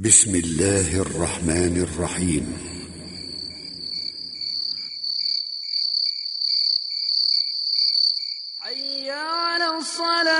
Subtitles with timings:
[0.00, 2.46] بسم الله الرحمن الرحيم.
[8.60, 10.34] حي على الصلاة؟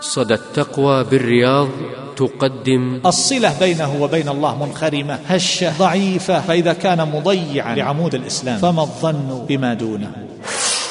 [0.00, 1.85] صدى التقوى بالرياض
[2.16, 3.00] تقدم.
[3.06, 9.74] الصلة بينه وبين الله منخرمة هشة ضعيفة فإذا كان مضيعا لعمود الإسلام فما الظن بما
[9.74, 10.10] دونه؟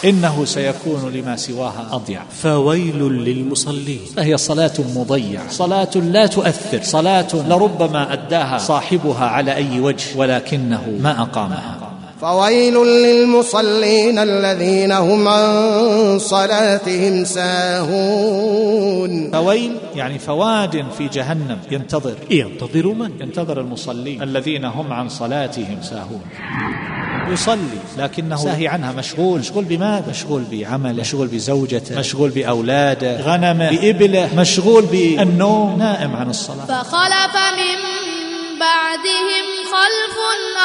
[0.06, 2.22] إنه سيكون لما سواها أضيع.
[2.42, 4.00] فويل للمصلين.
[4.16, 5.50] فهي صلاة مضيعة.
[5.50, 11.75] صلاة لا تؤثر صلاة لربما أداها صاحبها على أي وجه ولكنه ما أقامها.
[12.26, 19.12] فويل للمصلين الذين هم عن صلاتهم ساهون.
[19.32, 22.16] فويل يعني فواد في جهنم ينتظر.
[22.32, 26.22] ينتظر من؟ ينتظر المصلين الذين هم عن صلاتهم ساهون.
[27.32, 29.40] يصلي لكنه ساهي عنها مشغول.
[29.40, 31.02] مشغول بماذا؟ مشغول بعمله.
[31.02, 32.00] مشغول بزوجته.
[32.00, 33.22] مشغول بأولاده.
[33.22, 34.30] غنمه بإبله.
[34.38, 36.66] مشغول بالنوم نائم عن الصلاة.
[36.66, 37.80] فخلف من
[38.60, 40.16] بعدهم خلف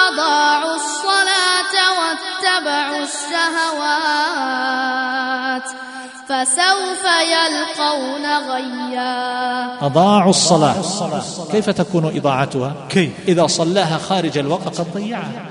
[0.09, 4.51] أضاعوا الصلاة واتبعوا الشهوات
[6.29, 9.87] فسوف يلقون غيا.
[9.87, 10.75] أضاعوا الصلاة.
[11.53, 15.51] كيف تكون إضاعتها؟ كيف؟ إذا صلاها خارج الوقت قد ضيعها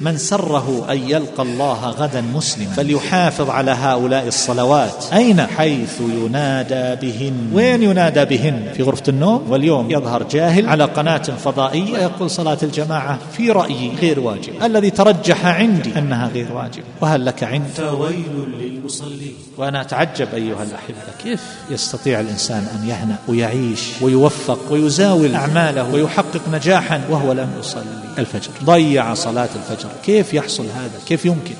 [0.00, 2.70] من سره أن يلقى الله غدا مسلما.
[2.70, 5.04] فليحافظ على هؤلاء الصلوات.
[5.12, 7.50] أين؟ حيث ينادى بهن.
[7.52, 9.50] وين ينادى بهن؟ في غرفة النوم.
[9.50, 14.62] واليوم يظهر جاهل على قناة فضائية ويقول صلاة الجماعة في رأيي غير واجب.
[14.62, 16.82] الذي ترجح عندي أنها غير واجب.
[17.00, 19.34] وهل لك عند؟ فويل للمصلين.
[19.56, 21.22] وأنا أتعجب أيها الأحبة.
[21.24, 27.84] كيف يستطيع الإنسان أن يهنأ ويعيش ويوفق ويزاول أعماله ويحقق نجاحا وهو لم يصلي؟
[28.18, 28.50] الفجر.
[28.64, 29.83] ضيع صلاة الفجر.
[30.02, 31.54] كيف يحصل هذا؟ كيف يمكن؟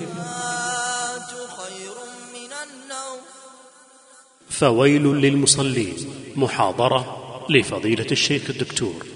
[4.49, 5.95] فويل للمصلين.
[6.37, 7.21] محاضرة
[7.51, 9.07] لفضيلة الشيخ الدكتور.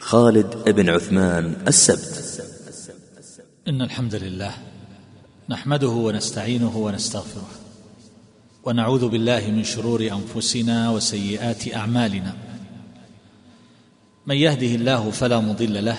[0.00, 2.42] خالد بن عثمان السبت.
[3.68, 4.54] إن الحمد لله
[5.48, 7.50] نحمده ونستعينه ونستغفره
[8.64, 12.36] ونعوذ بالله من شرور أنفسنا وسيئات أعمالنا.
[14.26, 15.98] من يهده الله فلا مضل له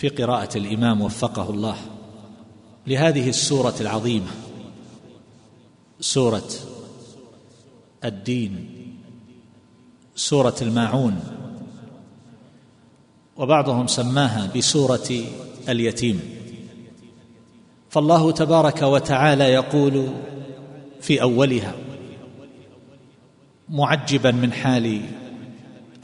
[0.00, 1.76] في قراءة الإمام وفقه الله
[2.86, 4.30] لهذه السورة العظيمة
[6.00, 6.48] سورة
[8.04, 8.68] الدين
[10.16, 11.20] سورة الماعون
[13.36, 15.24] وبعضهم سماها بسورة
[15.68, 16.20] اليتيم.
[17.90, 20.08] فالله تبارك وتعالى يقول
[21.00, 21.74] في أولها
[23.68, 25.00] معجبا من حال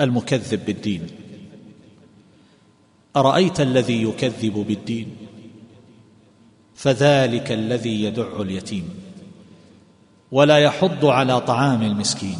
[0.01, 1.16] المكذب بالدين.
[3.17, 5.17] أرأيت الذي يكذب بالدين؟
[6.75, 8.91] فذلك الذي يدع اليتيم.
[10.33, 12.39] ولا يحض على طعام المسكين.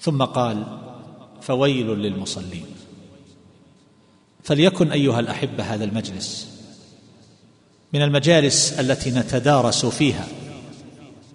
[0.00, 0.64] ثم قال
[1.40, 2.66] فويل للمصلين.
[4.44, 6.54] فليكن أيها الأحبة هذا المجلس
[7.92, 10.26] من المجالس التي نتدارس فيها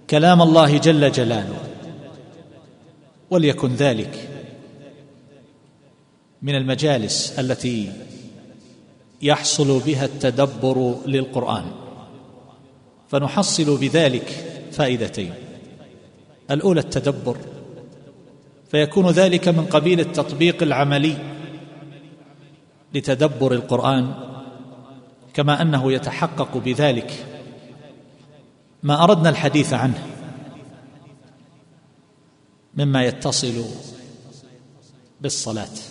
[0.10, 1.62] كلام الله جل جلاله
[3.30, 4.39] وليكن ذلك
[6.42, 7.92] من المجالس التي
[9.22, 11.72] يحصل بها التدبر للقرآن.
[13.10, 14.30] فنحصل بذلك
[14.72, 15.34] فائدتين.
[16.52, 17.38] الأولى التدبر
[18.72, 21.18] فيكون ذلك من قبيل التطبيق العملي
[22.94, 24.14] لتدبر القرآن
[25.34, 27.26] كما أنه يتحقق بذلك.
[28.84, 30.08] ما أردنا الحديث عنه
[32.76, 33.66] مما يتصل
[35.22, 35.89] بالصلاة.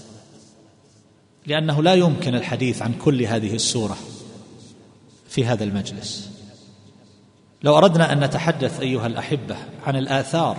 [1.49, 3.97] لأنه لا يمكن الحديث عن كل هذه السورة
[5.29, 6.31] في هذا المجلس.
[7.63, 9.57] لو أردنا أن نتحدث أيها الأحبة
[9.87, 10.59] عن الآثار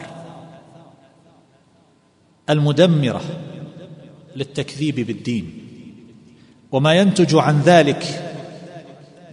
[2.49, 3.21] المدمرة
[4.35, 5.65] للتكذيب بالدين
[6.71, 8.33] وما ينتج عن ذلك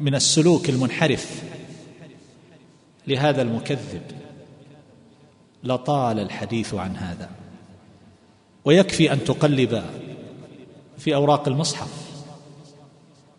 [0.00, 1.42] من السلوك المنحرف
[3.06, 4.02] لهذا المكذب
[5.64, 7.30] لطال الحديث عن هذا.
[8.64, 9.84] ويكفي أن تقلب
[10.98, 12.06] في أوراق المصحف.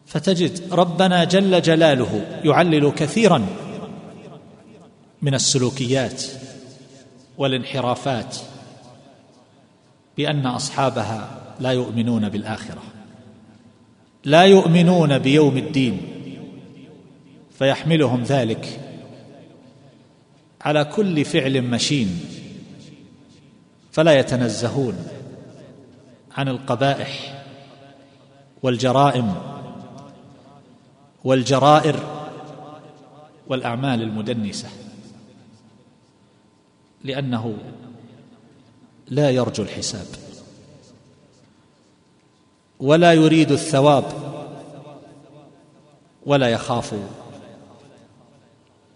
[0.05, 3.45] فتجد ربنا جل جلاله يعلل كثيرا
[5.21, 6.23] من السلوكيات
[7.37, 8.37] والانحرافات
[10.17, 12.81] بأن أصحابها لا يؤمنون بالآخرة
[14.25, 16.01] لا يؤمنون بيوم الدين
[17.59, 18.79] فيحملهم ذلك
[20.61, 22.19] على كل فعل مشين
[23.91, 25.07] فلا يتنزهون
[26.37, 27.36] عن القبائح
[28.63, 29.35] والجرائم
[31.23, 31.99] والجرائر
[33.47, 34.69] والأعمال المدنسة
[37.03, 37.57] لأنه
[39.07, 40.05] لا يرجو الحساب
[42.79, 44.05] ولا يريد الثواب
[46.25, 46.95] ولا يخاف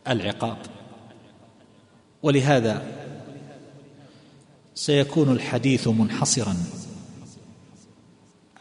[0.07, 0.57] العقاب.
[2.23, 2.81] ولهذا
[4.75, 6.55] سيكون الحديث منحصرا.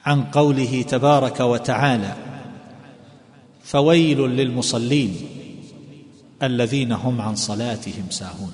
[0.07, 2.15] عن قوله تبارك وتعالى
[3.65, 5.17] فويل للمصلين
[6.43, 8.53] الذين هم عن صلاتهم ساهون.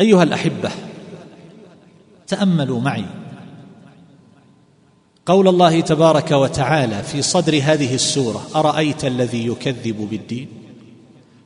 [0.00, 0.70] أيها الأحبة
[2.26, 3.04] تأملوا معي
[5.26, 10.48] قول الله تبارك وتعالى في صدر هذه السورة أرأيت الذي يكذب بالدين؟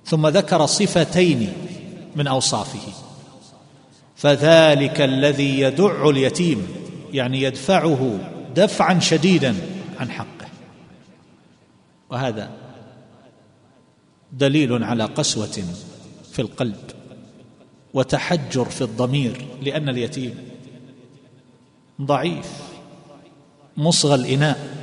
[0.04, 1.52] ثم ذكر صفتين
[2.16, 2.92] من أوصافه
[4.16, 6.66] فذلك الذي يدع اليتيم
[7.12, 8.18] يعني يدفعه
[8.56, 9.56] دفعا شديدا
[10.00, 10.46] عن حقه.
[12.10, 12.50] وهذا
[14.32, 15.64] دليل على قسوة
[16.32, 16.90] في القلب
[17.94, 20.34] وتحجر في الضمير لأن اليتيم
[22.00, 22.52] ضعيف
[23.76, 24.82] مصغى الإناء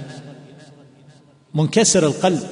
[1.54, 2.48] منكسر القلب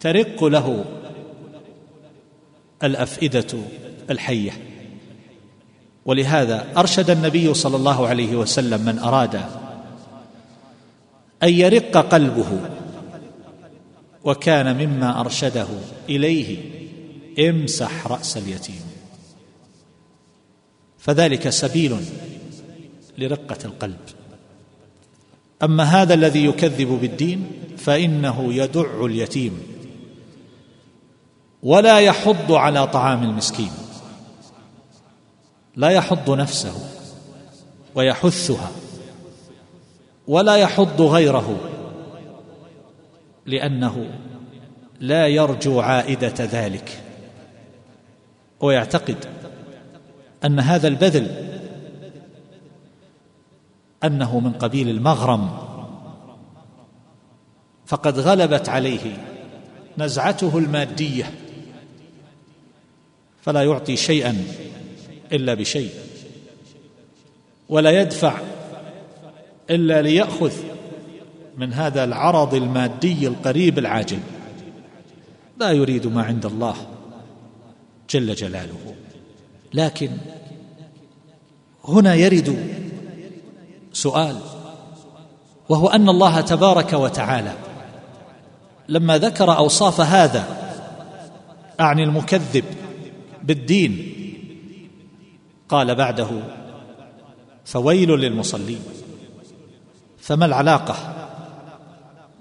[0.00, 0.84] ترق له
[2.82, 3.58] الأفئدة
[4.10, 4.67] الحية.
[6.08, 9.34] ولهذا أرشد النبي صلى الله عليه وسلم من أراد
[11.42, 12.60] أن يرق قلبه
[14.24, 15.66] وكان مما أرشده
[16.08, 16.58] إليه
[17.50, 18.80] امسح رأس اليتيم.
[20.98, 21.96] فذلك سبيل
[23.18, 24.00] لرقة القلب.
[25.62, 27.46] أما هذا الذي يكذب بالدين
[27.76, 29.62] فإنه يدع اليتيم
[31.62, 33.70] ولا يحض على طعام المسكين.
[35.78, 36.72] لا يحض نفسه
[37.94, 38.70] ويحثها
[40.28, 41.58] ولا يحض غيره
[43.46, 44.10] لأنه
[45.00, 47.02] لا يرجو عائدة ذلك.
[48.60, 49.16] ويعتقد
[50.44, 51.58] أن هذا البذل
[54.04, 55.58] أنه من قبيل المغرم.
[57.86, 59.16] فقد غلبت عليه
[59.98, 61.30] نزعته المادية
[63.42, 64.44] فلا يعطي شيئا.
[65.32, 65.90] إلا بشيء
[67.68, 68.38] ولا يدفع
[69.70, 70.52] إلا ليأخذ
[71.58, 74.18] من هذا العرض المادي القريب العاجل.
[75.58, 76.74] لا يريد ما عند الله
[78.10, 78.94] جل جلاله.
[79.74, 80.10] لكن
[81.84, 82.56] هنا يرد
[83.92, 84.36] سؤال
[85.68, 87.52] وهو أن الله تبارك وتعالى
[88.88, 90.44] لما ذكر أوصاف هذا
[91.80, 92.64] أعني المكذب
[93.42, 94.17] بالدين
[95.68, 96.28] قال بعده
[97.64, 98.80] فويل للمصلين.
[100.18, 101.14] فما العلاقة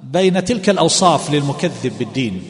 [0.03, 2.41] بين تلك الأوصاف للمكذب بالدين؟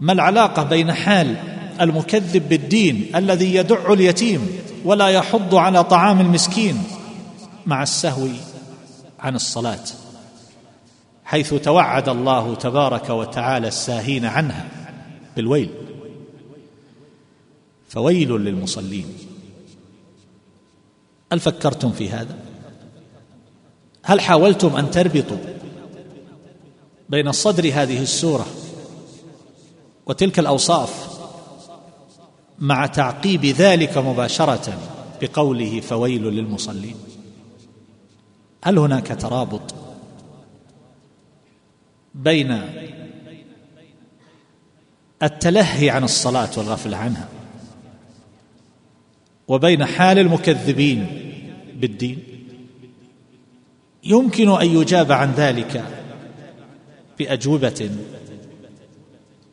[0.00, 1.36] ما العلاقة بين حال
[1.80, 4.48] المكذب بالدين الذي يدع اليتيم
[4.84, 6.82] ولا يحض على طعام المسكين
[7.66, 8.28] مع السهو
[9.20, 9.84] عن الصلاة
[11.24, 14.68] حيث توعد الله تبارك وتعالى الساهين عنها
[15.36, 15.70] بالويل؟
[17.88, 19.06] فويل للمصلين.
[21.32, 22.36] هل فكرتم في هذا؟
[24.02, 25.36] هل حاولتم أن تربطوا
[27.08, 28.46] بين صدر هذه السورة
[30.06, 31.20] وتلك الأوصاف
[32.58, 34.78] مع تعقيب ذلك مباشرة
[35.22, 36.96] بقوله فويل للمصلين؟
[38.64, 39.74] هل هناك ترابط
[42.14, 42.62] بين
[45.22, 47.28] التلهي عن الصلاة والغفلة عنها
[49.50, 51.06] وبين حال المكذبين
[51.74, 52.18] بالدين.
[54.04, 55.84] يمكن أن يجاب عن ذلك
[57.18, 57.90] بأجوبة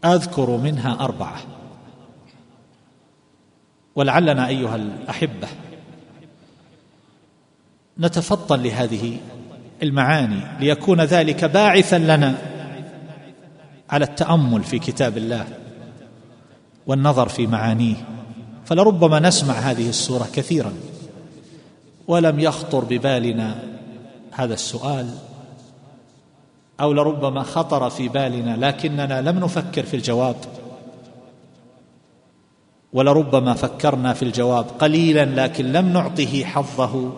[0.05, 1.39] أذكر منها أربعة.
[3.95, 5.47] ولعلنا أيها الأحبة
[7.99, 9.17] نتفطن لهذه
[9.83, 12.35] المعاني ليكون ذلك باعثا لنا
[13.89, 15.47] على التأمل في كتاب الله
[16.87, 17.95] والنظر في معانيه.
[18.67, 20.73] فلربما نسمع هذه السورة كثيرا.
[22.07, 23.63] ولم يخطر ببالنا
[24.31, 25.09] هذا السؤال
[26.81, 30.35] أو لربما خطر في بالنا لكننا لم نفكر في الجواب.
[32.93, 37.11] ولربما فكرنا في الجواب قليلا لكن لم نعطه حظه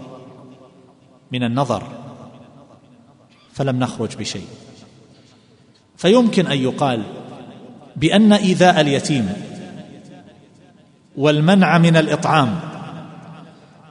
[1.32, 1.84] من النظر.
[3.54, 4.48] فلم نخرج بشيء.
[5.98, 7.04] فيمكن أن يقال
[7.96, 9.49] بأن إيذاء اليتيم
[11.18, 12.60] والمنع من الإطعام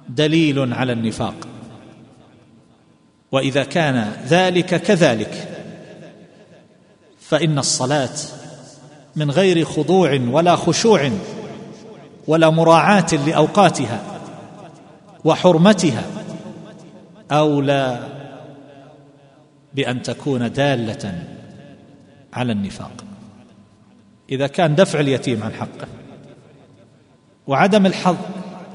[0.08, 1.34] دليل على النفاق.
[3.32, 5.48] وإذا كان ذلك كذلك
[7.20, 8.14] فإن الصلاة
[9.16, 11.10] من غير خضوع ولا خشوع
[12.26, 14.00] ولا مراعاة لأوقاتها
[15.24, 16.02] وحرمتها
[17.32, 18.08] أولى
[19.74, 21.22] بأن تكون دالة
[22.32, 23.04] على النفاق.
[24.30, 25.88] إذا كان دفع اليتيم عن حقه.
[27.48, 28.16] وعدم الحظ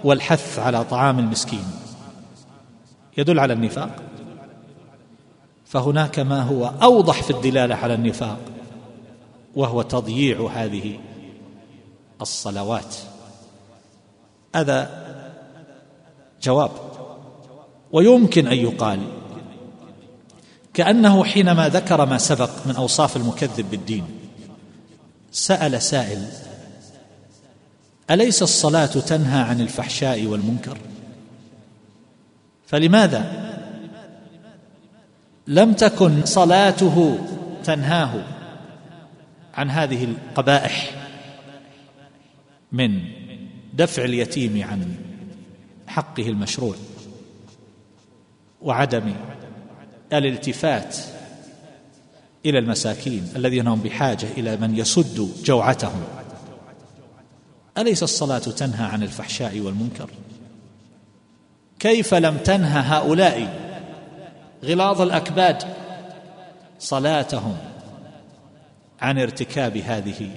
[0.04, 1.66] والحث على طعام المسكين.
[3.18, 3.96] يدل على النفاق.
[5.66, 8.40] فهناك ما هو أوضح في الدلالة على النفاق
[9.56, 11.00] وهو تضييع هذه
[12.22, 12.96] الصلوات.
[14.56, 15.04] هذا
[16.44, 16.72] جواب.
[17.92, 19.00] ويمكن أن يقال
[20.74, 24.04] كأنه حينما ذكر ما سبق من أوصاف المكذب بالدين
[25.32, 26.28] سأل سائل
[28.12, 30.78] أليس الصلاة تنهى عن الفحشاء والمنكر؟
[32.68, 33.44] فلماذا؟
[35.48, 37.20] لم تكن صلاته
[37.64, 38.24] تنهاه
[39.54, 40.92] عن هذه القبائح
[42.72, 43.02] من
[43.74, 44.96] دفع اليتيم عن
[45.88, 46.76] حقه المشروع
[48.62, 49.14] وعدم
[50.14, 50.98] الالتفات
[52.46, 56.04] إلى المساكين الذين هم بحاجة إلى من يسد جوعتهم.
[57.78, 60.10] أليس الصلاة تنهى عن الفحشاء والمنكر؟
[61.80, 63.64] كيف لم تنهى هؤلاء
[64.64, 65.64] غلاظ الأكباد
[66.80, 67.58] صلاتهم
[69.02, 70.30] عن ارتكاب هذه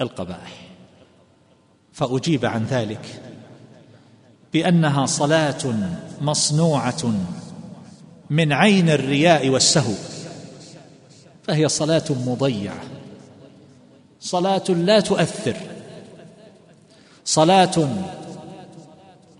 [0.00, 0.70] القبائح؟
[1.92, 3.20] فأجيب عن ذلك
[4.52, 5.74] بأنها صلاة
[6.20, 7.14] مصنوعة
[8.30, 9.94] من عين الرياء والسهو
[11.42, 12.80] فهي صلاة مضيعة
[14.20, 15.56] صلاة لا تؤثر
[17.30, 17.88] صلاة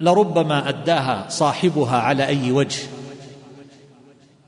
[0.01, 2.83] لربما أداها صاحبها على أي وجه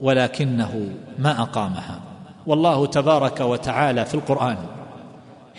[0.01, 2.01] ولكنه ما أقامها.
[2.47, 4.57] والله تبارك وتعالى في القرآن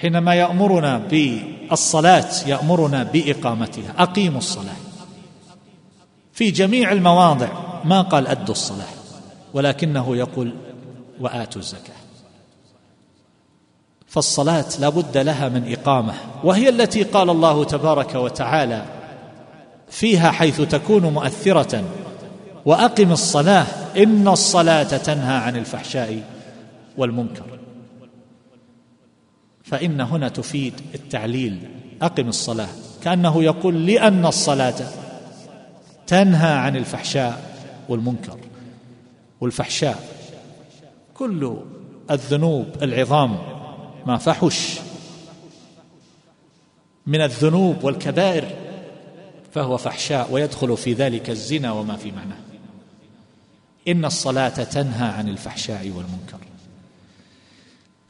[0.01, 3.93] حينما يأمرنا بالصلاة يأمرنا بإقامتها.
[3.97, 4.75] أقيموا الصلاة.
[6.33, 7.47] في جميع المواضع
[7.85, 8.93] ما قال أدوا الصلاة
[9.53, 10.53] ولكنه يقول
[11.19, 12.02] وآتوا الزكاة.
[14.13, 18.85] فالصلاة لا بد لها من إقامة وهي التي قال الله تبارك وتعالى
[19.89, 21.83] فيها حيث تكون مؤثرة
[22.65, 23.65] وأقم الصلاة
[23.97, 26.23] إن الصلاة تنهى عن الفحشاء
[26.97, 27.59] والمنكر.
[29.63, 31.59] فإن هنا تفيد التعليل
[32.01, 32.69] أقم الصلاة
[33.03, 34.75] كأنه يقول لأن الصلاة
[36.07, 37.41] تنهى عن الفحشاء
[37.89, 38.37] والمنكر.
[39.41, 40.03] والفحشاء
[41.13, 41.57] كل
[42.11, 43.52] الذنوب العظام
[44.05, 44.79] ما فحش
[47.07, 48.55] من الذنوب والكبائر
[49.53, 52.37] فهو فحشاء ويدخل في ذلك الزنا وما في معناه.
[53.87, 56.37] إن الصلاة تنهى عن الفحشاء والمنكر.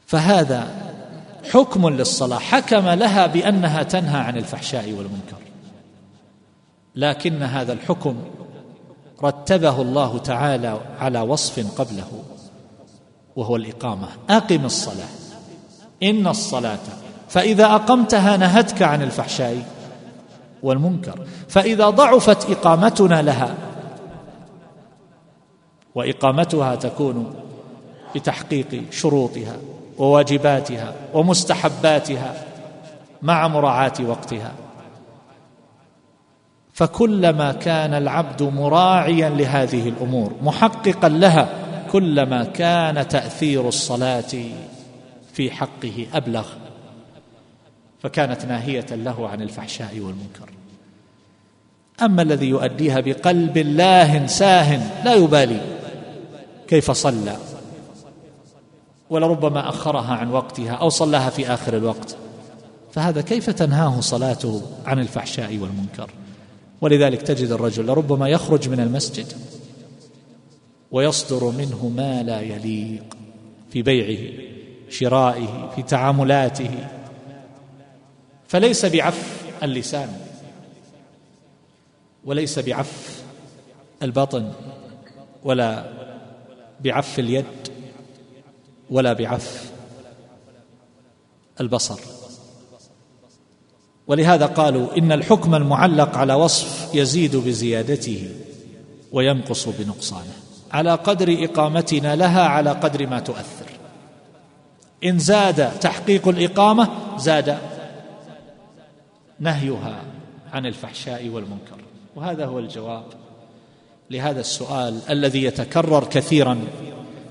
[0.06, 0.68] فهذا
[1.52, 2.38] حكم للصلاة.
[2.38, 5.36] حكم لها بأنها تنهى عن الفحشاء والمنكر.
[6.96, 8.16] لكن هذا الحكم
[9.22, 12.22] رتبه الله تعالى على وصف قبله
[13.36, 14.08] وهو الإقامة.
[14.30, 15.23] أقم الصلاة.
[16.02, 16.78] إن الصلاة.
[17.28, 19.62] فإذا أقمتها نهتك عن الفحشاء
[20.62, 21.20] والمنكر.
[21.48, 23.54] فإذا ضعفت إقامتنا لها
[25.94, 27.34] وإقامتها تكون
[28.14, 29.56] بتحقيق شروطها
[29.98, 32.34] وواجباتها ومستحباتها
[33.22, 34.52] مع مراعاة وقتها.
[36.74, 41.48] فكلما كان العبد مراعيا لهذه الأمور محققا لها
[41.92, 44.34] كلما كان تأثير الصلاة
[45.34, 46.46] في حقه أبلغ
[48.02, 50.50] فكانت ناهية له عن الفحشاء والمنكر.
[52.02, 55.60] أما الذي يؤديها بقلب لاه ساه لا يبالي
[56.68, 57.36] كيف صلى
[59.10, 62.16] ولربما أخرها عن وقتها أو صلاها في آخر الوقت.
[62.92, 66.10] فهذا كيف تنهاه صلاته عن الفحشاء والمنكر؟
[66.80, 69.26] ولذلك تجد الرجل لربما يخرج من المسجد
[70.90, 73.16] ويصدر منه ما لا يليق
[73.70, 74.54] في بيعه.
[74.94, 76.88] شرائه في تعاملاته.
[78.48, 80.20] فليس بعف اللسان
[82.24, 83.22] وليس بعف
[84.02, 84.52] البطن
[85.44, 85.84] ولا
[86.80, 87.44] بعف اليد
[88.90, 89.72] ولا بعف
[91.60, 92.00] البصر.
[94.06, 98.30] ولهذا قالوا إن الحكم المعلق على وصف يزيد بزيادته
[99.12, 100.32] وينقص بنقصانه
[100.72, 103.63] على قدر إقامتنا لها على قدر ما تؤثر.
[105.04, 107.58] إن زاد تحقيق الإقامة زاد
[109.40, 110.02] نهيها
[110.52, 111.76] عن الفحشاء والمنكر.
[112.16, 113.04] وهذا هو الجواب
[114.10, 116.58] لهذا السؤال الذي يتكرر كثيرا.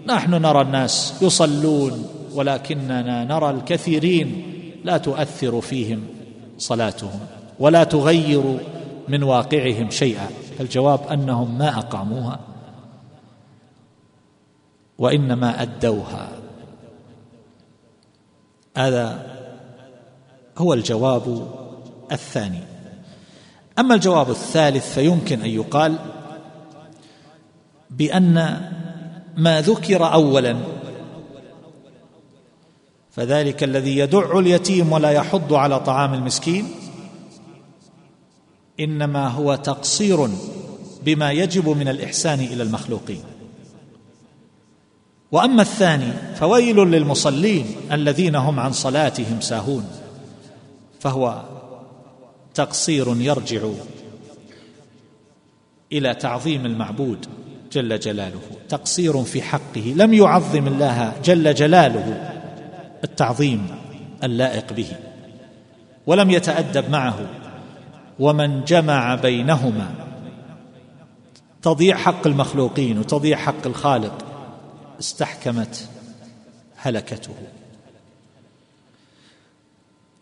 [0.07, 4.43] نحن نرى الناس يصلون ولكننا نرى الكثيرين
[4.83, 6.03] لا تؤثر فيهم
[6.57, 7.19] صلاتهم
[7.59, 8.57] ولا تغير
[9.07, 10.27] من واقعهم شيئا.
[10.59, 12.39] الجواب أنهم ما أقاموها
[14.97, 16.42] وإنما أدوها.
[18.77, 19.35] هذا
[20.57, 21.47] هو الجواب
[22.11, 22.59] الثاني.
[23.79, 25.95] أما الجواب الثالث فيمكن أن يقال
[27.89, 28.33] بأن
[29.37, 30.57] ما ذكر اولا
[33.11, 36.67] فذلك الذي يدع اليتيم ولا يحض على طعام المسكين
[38.79, 40.27] إنما هو تقصير
[41.03, 43.23] بما يجب من الإحسان إلى المخلوقين.
[45.33, 49.85] وأما الثاني فويل للمصلين الذين هم عن صلاتهم ساهون
[50.99, 51.41] فهو
[52.53, 53.61] تقصير يرجع
[55.91, 57.25] إلى تعظيم المعبود
[57.71, 62.31] جل جلاله تقصير في حقه لم يعظم الله جل جلاله
[63.03, 63.67] التعظيم
[64.23, 64.87] اللائق به
[66.07, 67.19] ولم يتأدب معه
[68.19, 69.91] ومن جمع بينهما
[71.61, 74.32] تضيع حق المخلوقين وتضيع حق الخالق
[74.99, 75.87] استحكمت
[76.77, 77.33] هلكته.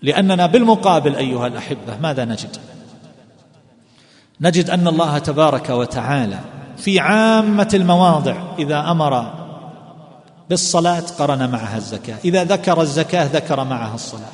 [0.02, 2.58] لأننا بالمقابل أيها الأحبة ماذا نجد؟
[4.42, 6.40] نجد أن الله تبارك وتعالى
[6.78, 9.34] في عامة المواضع إذا أمر
[10.50, 14.32] بالصلاة قرن معها الزكاة إذا ذكر الزكاة ذكر معها الصلاة.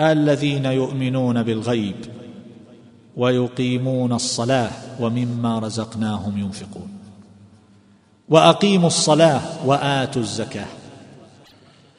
[0.00, 1.96] الذين يؤمنون بالغيب
[3.16, 7.01] ويقيمون الصلاة ومما رزقناهم ينفقون.
[8.32, 10.66] وأقيموا الصلاة وآتوا الزكاة.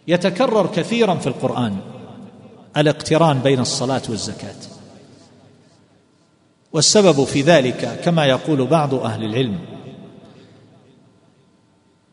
[0.07, 1.77] يتكرر كثيرا في القرآن
[2.77, 4.55] الاقتران بين الصلاة والزكاة.
[6.73, 9.59] والسبب في ذلك كما يقول بعض أهل العلم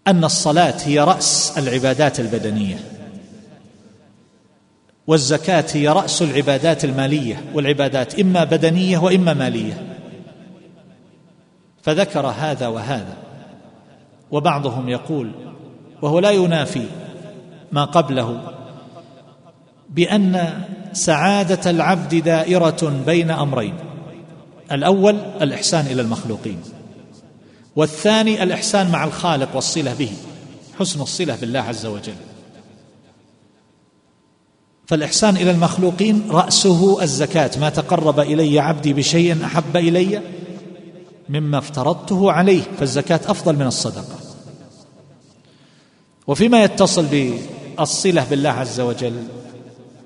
[0.06, 2.78] أن الصلاة هي رأس العبادات البدنية
[5.06, 9.96] والزكاة هي رأس العبادات المالية والعبادات إما بدنية وإما مالية.
[11.82, 13.29] فذكر هذا وهذا.
[14.30, 15.30] وبعضهم يقول
[16.02, 16.86] وهو لا ينافي
[17.72, 18.40] ما قبله
[19.90, 20.62] بأن
[20.92, 23.74] سعادة العبد دائرة بين أمرين
[24.72, 26.60] الأول الإحسان إلى المخلوقين
[27.76, 30.12] والثاني الإحسان مع الخالق والصلة به
[30.78, 32.14] حسن الصلة بالله عز وجل.
[34.86, 40.22] فالإحسان إلى المخلوقين رأسه الزكاة ما تقرب إلي عبدي بشيء أحب إلي
[41.28, 44.19] مما افترضته عليه فالزكاة أفضل من الصدقة.
[46.30, 49.22] وفيما يتصل بالصلة بالله عز وجل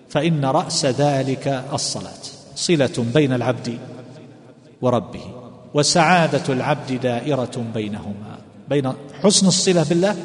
[0.09, 2.23] فإن رأس ذلك الصلاة
[2.57, 3.79] صلة بين العبد
[4.83, 5.21] وربه
[5.75, 10.17] وسعادة العبد دائرة بينهما بين حسن الصلة بالله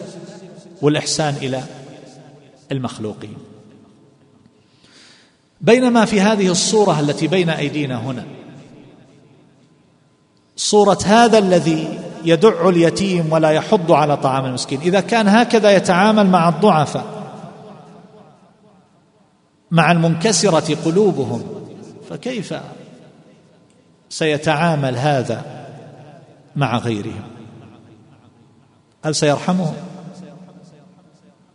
[0.82, 1.64] والإحسان إلى
[2.72, 3.38] المخلوقين.
[5.62, 8.26] بينما في هذه الصورة التي بين أيدينا هنا
[10.56, 14.82] صورة هذا الذي يدع اليتيم ولا يحض على طعام المسكين.
[14.82, 17.20] إذا كان هكذا يتعامل مع الضعفاء
[19.72, 21.44] مع المنكسرة قلوبهم
[22.10, 22.54] فكيف
[24.10, 25.66] سيتعامل هذا
[26.56, 27.24] مع غيرهم؟
[29.06, 29.74] هل سيرحمهم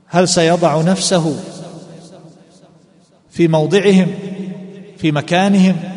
[0.07, 1.37] هل سيضع نفسه
[3.31, 4.15] في موضعهم
[4.99, 5.94] في مكانهم؟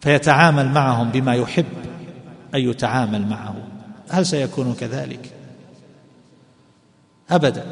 [0.00, 1.66] فيتعامل معهم بما يحب
[2.54, 3.54] أن يتعامل معه.
[4.08, 5.32] هل سيكون كذلك؟
[7.30, 7.64] أبدا.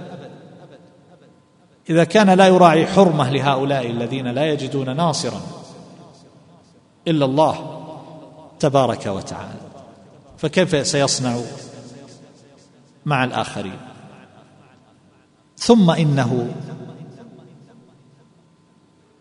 [1.91, 5.41] إذا كان لا يراعي حرمة لهؤلاء الذين لا يجدون ناصرا
[7.09, 7.85] إلا الله
[8.61, 9.61] تبارك وتعالى
[10.39, 11.41] فكيف سيصنع
[13.07, 13.79] مع الآخرين؟
[15.57, 16.55] ثم إنه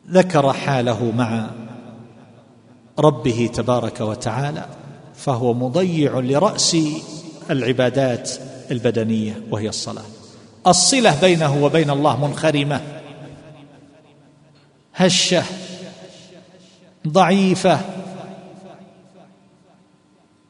[0.09, 1.49] ذكر حاله مع
[2.99, 4.65] ربه تبارك وتعالى
[5.15, 6.77] فهو مضيع لرأس
[7.49, 8.31] العبادات
[8.71, 10.05] البدنية وهي الصلاة.
[10.67, 12.81] الصلة بينه وبين الله منخرمة
[14.95, 15.43] هشة
[17.07, 17.79] ضعيفة.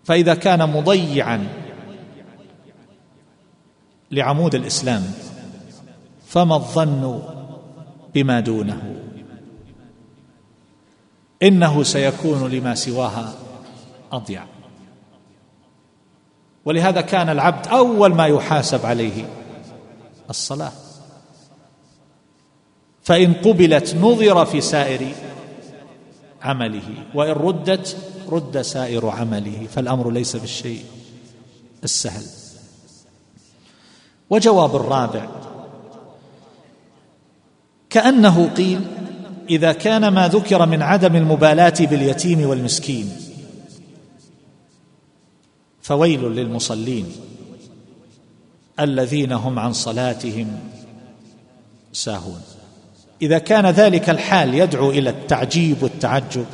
[0.04, 1.48] فإذا كان مضيعا
[4.12, 5.14] لعمود الإسلام
[6.28, 7.22] فما الظن
[8.14, 9.07] بما دونه؟
[11.44, 13.34] إنه سيكون لما سواها
[14.12, 14.46] أضيع.
[16.66, 19.26] ولهذا كان العبد أول ما يحاسب عليه
[20.30, 20.72] الصلاة.
[23.04, 25.12] فإن قبلت نظر في سائر
[26.42, 27.98] عمله وإن ردت
[28.30, 30.86] رد سائر عمله فالأمر ليس بالشيء
[31.84, 32.24] السهل.
[34.30, 35.28] وجواب الرابع
[37.90, 38.82] كأنه قيل
[39.50, 43.12] إذا كان ما ذكر من عدم المبالاة باليتيم والمسكين.
[45.82, 47.06] فويل للمصلين
[48.80, 50.60] الذين هم عن صلاتهم
[51.94, 52.42] ساهون.
[53.22, 56.46] إذا كان ذلك الحال يدعو إلى التعجيب والتعجب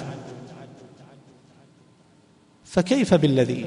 [2.65, 3.65] فكيف بالذي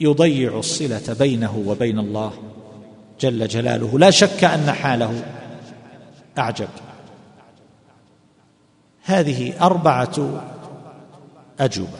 [0.00, 2.32] يضيع الصلة بينه وبين الله
[3.20, 5.24] جل جلاله؟ لا شك أن حاله
[6.38, 6.68] أعجب.
[9.04, 10.44] هذه أربعة
[11.60, 11.98] أجوبة.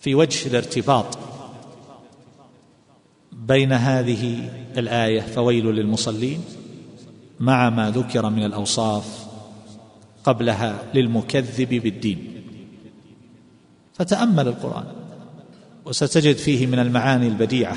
[0.00, 1.18] في وجه الارتباط
[3.32, 6.44] بين هذه الآية فويل للمصلين
[7.40, 9.26] مع ما ذكر من الأوصاف
[10.24, 12.42] قبلها للمكذب بالدين.
[13.94, 14.86] فتأمل القرآن
[15.84, 17.76] وستجد فيه من المعاني البديعة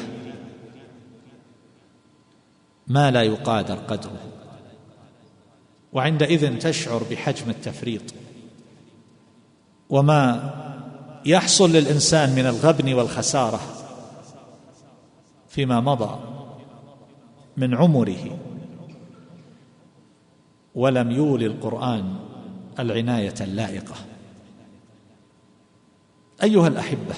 [2.88, 4.20] ما لا يقادر قدره.
[5.96, 8.02] وعندئذ تشعر بحجم التفريط.
[9.90, 10.54] وما
[11.26, 13.60] يحصل للإنسان من الغبن والخسارة
[15.50, 16.20] فيما مضى
[17.58, 18.38] من عمره
[20.76, 22.16] ولم يولي القرآن
[22.80, 23.96] العناية اللائقة.
[26.44, 27.16] أيها الأحبة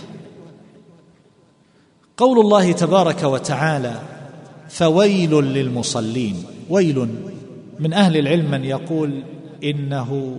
[2.17, 4.01] قول الله تبارك وتعالى
[4.69, 6.45] فويل للمصلين.
[6.69, 7.07] ويل
[7.79, 9.23] من أهل العلم من يقول
[9.63, 10.37] إنه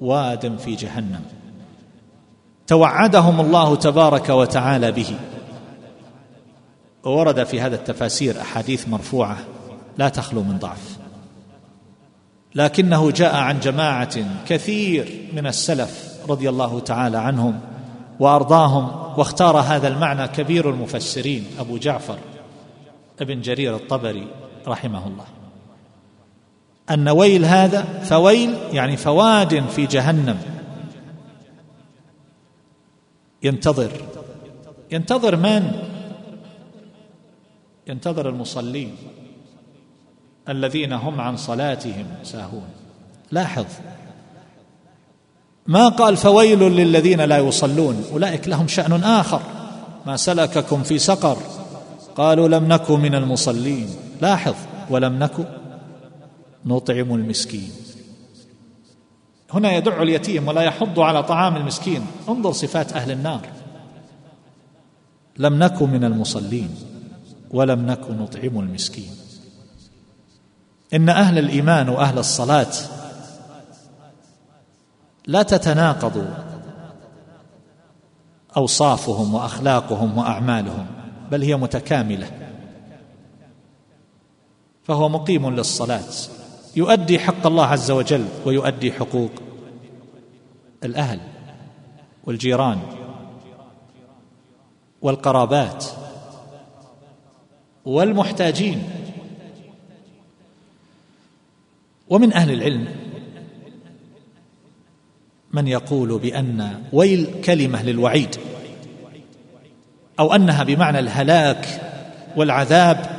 [0.00, 1.22] واد في جهنم.
[2.66, 5.18] توعدهم الله تبارك وتعالى به.
[7.04, 9.38] وورد في هذا التفاسير أحاديث مرفوعة
[9.98, 10.98] لا تخلو من ضعف.
[12.54, 17.60] لكنه جاء عن جماعة كثير من السلف رضي الله تعالى عنهم
[18.20, 22.18] وأرضاهم واختار هذا المعنى كبير المفسرين أبو جعفر
[23.20, 24.26] ابن جرير الطبري
[24.68, 25.35] رحمه الله.
[26.90, 30.38] أن ويل هذا فويل يعني فواد في جهنم.
[33.42, 33.90] ينتظر.
[34.90, 35.72] ينتظر من؟
[37.86, 38.96] ينتظر المصلين
[40.48, 42.68] الذين هم عن صلاتهم ساهون.
[43.30, 43.66] لاحظ.
[45.66, 49.42] ما قال فويل للذين لا يصلون؟ أولئك لهم شأن آخر.
[50.06, 51.38] ما سلككم في سقر.
[52.16, 53.88] قالوا لم نك من المصلين.
[54.20, 54.54] لاحظ.
[54.90, 55.65] ولم نك
[56.66, 57.70] نطعم المسكين.
[59.50, 62.06] هنا يدع اليتيم ولا يحض على طعام المسكين.
[62.28, 63.48] انظر صفات أهل النار.
[65.38, 66.74] لم نك من المصلين
[67.50, 69.10] ولم نك نطعم المسكين.
[70.94, 72.72] إن أهل الإيمان وأهل الصلاة
[75.26, 76.28] لا تتناقض
[78.56, 80.86] أوصافهم وأخلاقهم وأعمالهم
[81.30, 82.30] بل هي متكاملة.
[84.84, 86.12] فهو مقيم للصلاة.
[86.76, 89.30] يؤدي حق الله عز وجل ويؤدي حقوق
[90.84, 91.20] الأهل
[92.24, 92.80] والجيران
[95.02, 95.84] والقرابات
[97.84, 98.82] والمحتاجين.
[102.08, 102.88] ومن أهل العلم
[105.52, 108.36] من يقول بأن ويل كلمة للوعيد
[110.18, 111.66] أو أنها بمعنى الهلاك
[112.36, 113.15] والعذاب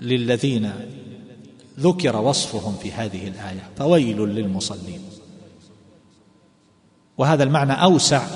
[0.00, 0.72] للذين
[1.80, 5.00] ذكر وصفهم في هذه الآية فويل للمصلين.
[7.18, 8.26] وهذا المعنى أوسع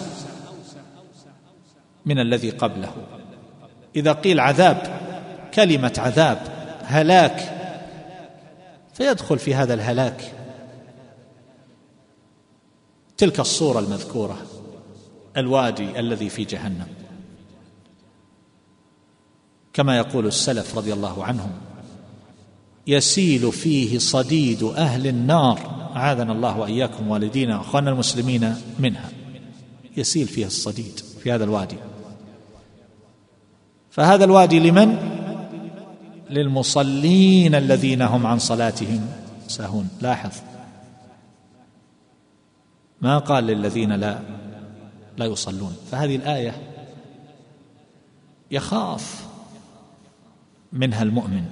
[2.06, 2.92] من الذي قبله.
[3.96, 5.00] إذا قيل عذاب
[5.54, 6.38] كلمة عذاب
[6.84, 7.58] هلاك
[8.94, 10.32] فيدخل في هذا الهلاك.
[13.16, 14.38] تلك الصورة المذكورة
[15.36, 17.01] الوادي الذي في جهنم.
[19.72, 21.50] كما يقول السلف رضي الله عنهم.
[22.86, 25.88] يسيل فيه صديد أهل النار.
[25.96, 29.10] أعاذنا الله وإياكم والدينا وإخواننا المسلمين منها.
[29.96, 31.76] يسيل فيها الصديد في هذا الوادي.
[33.90, 35.18] فهذا الوادي لمن؟
[36.30, 39.08] للمصلين الذين هم عن صلاتهم
[39.48, 39.88] ساهون.
[40.00, 40.32] لاحظ.
[43.00, 44.18] ما قال للذين لا
[45.16, 45.76] لا يصلون.
[45.90, 46.54] فهذه الآية
[48.50, 49.31] يخاف
[50.72, 51.44] منها المؤمن.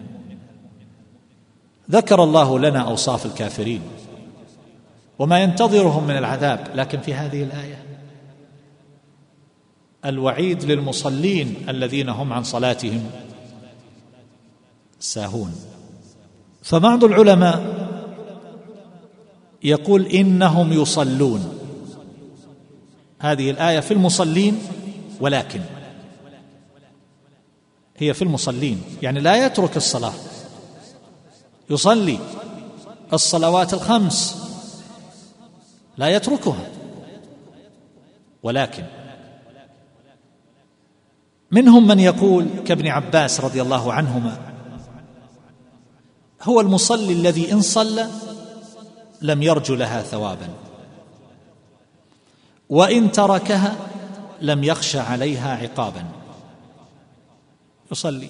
[1.90, 3.82] ذكر الله لنا أوصاف الكافرين.
[5.18, 7.84] وما ينتظرهم من العذاب لكن في هذه الآية.
[10.04, 13.10] الوعيد للمصلين الذين هم عن صلاتهم
[15.00, 15.54] ساهون.
[16.62, 17.80] فبعض العلماء
[19.62, 21.58] يقول إنهم يصلون.
[23.18, 24.58] هذه الآية في المصلين
[25.20, 25.60] ولكن
[28.00, 30.12] هي في المصلين يعني لا يترك الصلاة.
[31.70, 32.18] يصلي
[33.12, 34.36] الصلوات الخمس
[35.96, 36.68] لا يتركها.
[38.42, 38.84] ولكن
[41.50, 44.38] منهم من يقول كابن عباس رضي الله عنهما
[46.42, 48.08] هو المصلي الذي إن صلى
[49.22, 50.48] لم يرج لها ثوابا
[52.68, 53.76] وإن تركها
[54.40, 56.19] لم يخش عليها عقابا.
[57.92, 58.28] يصلي.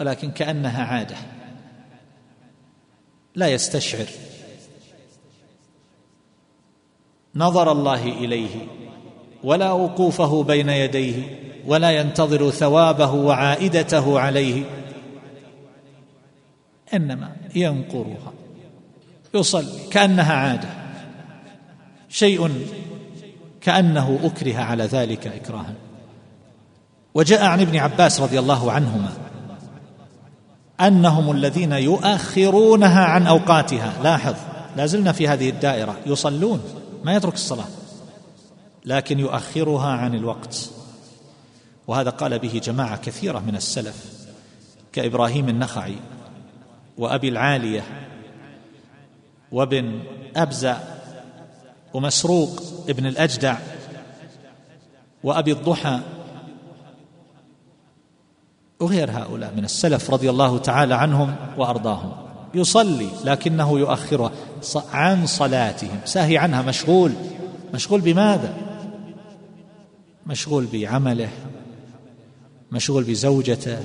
[0.00, 1.16] ولكن كأنها عادة.
[3.34, 4.06] لا يستشعر.
[7.34, 8.66] نظر الله إليه
[9.44, 14.64] ولا وقوفه بين يديه ولا ينتظر ثوابه وعائدته عليه.
[16.94, 18.32] إنما ينقرها.
[19.34, 20.68] يصلي كأنها عادة.
[22.08, 22.66] شيء
[23.60, 25.74] كأنه أكره على ذلك إكراها.
[27.14, 29.12] وجاء عن ابن عباس رضي الله عنهما
[30.80, 33.92] أنهم الذين يؤخرونها عن أوقاتها.
[34.02, 34.34] لاحظ
[34.76, 35.96] لا زلنا في هذه الدائرة.
[36.06, 36.62] يصلون
[37.04, 37.68] ما يترك الصلاة
[38.84, 40.70] لكن يؤخرها عن الوقت.
[41.86, 44.04] وهذا قال به جماعة كثيرة من السلف
[44.92, 45.96] كإبراهيم النخعي
[46.98, 47.84] وأبي العالية
[49.52, 50.00] وابن
[50.36, 50.78] ابزه
[51.94, 53.58] ومسروق ابن الأجدع
[55.24, 56.00] وأبي الضحى
[58.80, 62.12] وغير هؤلاء من السلف رضي الله تعالى عنهم وأرضاهم.
[62.54, 64.32] يصلي لكنه يؤخرها
[64.92, 66.00] عن صلاتهم.
[66.04, 66.62] ساهي عنها.
[66.62, 67.12] مشغول.
[67.74, 68.56] مشغول بماذا؟
[70.26, 71.28] مشغول بعمله.
[72.72, 73.78] مشغول بزوجته.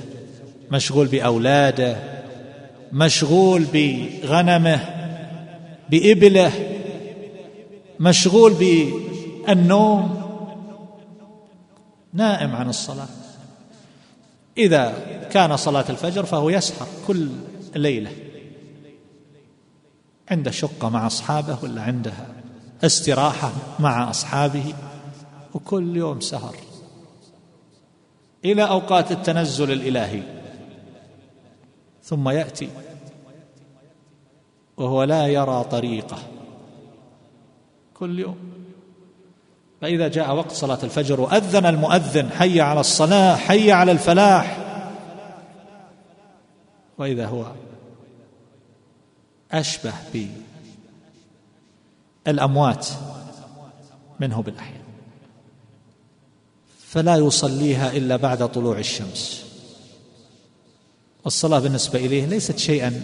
[0.70, 1.96] مشغول بأولاده.
[2.92, 4.80] مشغول بغنمه.
[5.90, 6.52] بإبله.
[8.00, 10.24] مشغول بالنوم.
[12.12, 13.23] نائم عن الصلاة.
[14.58, 14.94] إذا
[15.32, 17.28] كان صلاة الفجر فهو يسهر كل
[17.76, 18.12] ليلة.
[20.30, 22.12] عنده شقة مع أصحابه ولا عنده
[22.84, 24.74] استراحة مع أصحابه؟
[25.54, 26.56] وكل يوم سهر.
[28.44, 30.22] إلى أوقات التنزل الإلهي.
[32.02, 32.68] ثم يأتي.
[34.76, 36.18] وهو لا يرى طريقه.
[37.94, 38.63] كل يوم.
[39.84, 44.58] فإذا جاء وقت صلاة الفجر وأذن المؤذن حي على الصلاة حي على الفلاح.
[46.98, 47.46] وإذا هو
[49.52, 49.92] أشبه
[52.26, 52.88] بالأموات
[54.20, 54.82] منه بالأحياء.
[56.78, 59.44] فلا يصليها إلا بعد طلوع الشمس.
[61.24, 63.02] والصلاة بالنسبة إليه ليست شيئا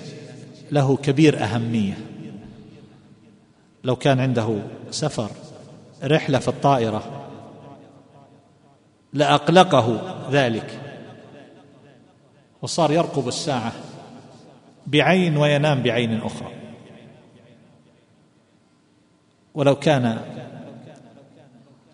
[0.72, 1.98] له كبير أهمية.
[3.84, 5.30] لو كان عنده سفر
[6.04, 7.02] رحلة في الطائرة.
[9.12, 10.80] لأقلقه ذلك.
[12.62, 13.72] وصار يرقب الساعة
[14.86, 16.52] بعين وينام بعين أخرى.
[19.54, 20.20] ولو كان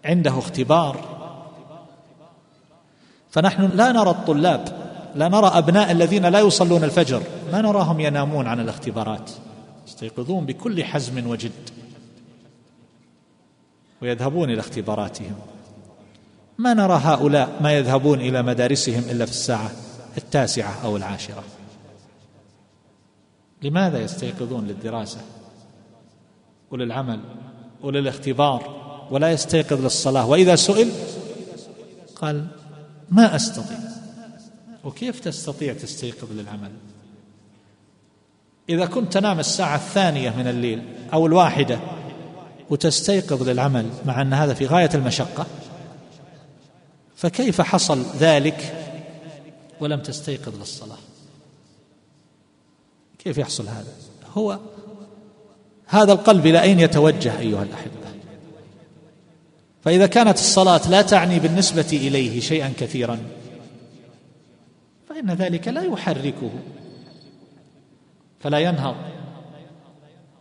[0.04, 1.16] عنده اختبار
[3.30, 8.60] فنحن لا نرى الطلاب لا نرى أبناء الذين لا يصلون الفجر ما نراهم ينامون عن
[8.60, 9.30] الاختبارات.
[9.86, 11.52] يستيقظون بكل حزم وجد.
[14.02, 15.34] ويذهبون إلى اختباراتهم.
[16.58, 19.70] ما نرى هؤلاء ما يذهبون إلى مدارسهم إلا في الساعة
[20.18, 21.44] التاسعة أو العاشرة.
[23.62, 25.20] لماذا يستيقظون للدراسة
[26.70, 27.20] وللعمل
[27.82, 28.76] وللاختبار
[29.10, 30.90] ولا يستيقظ للصلاة؟ وإذا سئل
[32.16, 32.46] قال
[33.10, 33.78] ما أستطيع.
[34.84, 36.70] وكيف تستطيع تستيقظ للعمل؟
[38.68, 40.82] إذا كنت تنام الساعة الثانية من الليل
[41.12, 41.80] أو الواحدة
[42.70, 45.46] وتستيقظ للعمل مع أن هذا في غاية المشقة.
[47.16, 48.74] فكيف حصل ذلك
[49.80, 50.98] ولم تستيقظ للصلاة؟
[53.18, 53.92] كيف يحصل هذا؟
[54.34, 54.58] هو
[55.86, 58.06] هذا القلب إلى أين يتوجه أيها الأحبة؟
[59.84, 63.18] فإذا كانت الصلاة لا تعني بالنسبة إليه شيئا كثيرا
[65.08, 66.50] فإن ذلك لا يحركه
[68.40, 68.96] فلا ينهض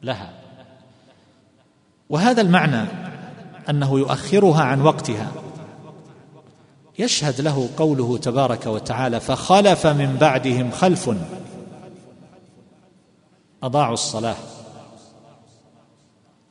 [0.04, 0.34] لها.
[2.10, 2.86] وهذا المعنى
[3.70, 5.32] أنه يؤخرها عن وقتها.
[7.00, 11.10] يشهد له قوله تبارك وتعالى فخلف من بعدهم خلف
[13.64, 14.36] أضاعوا الصلاة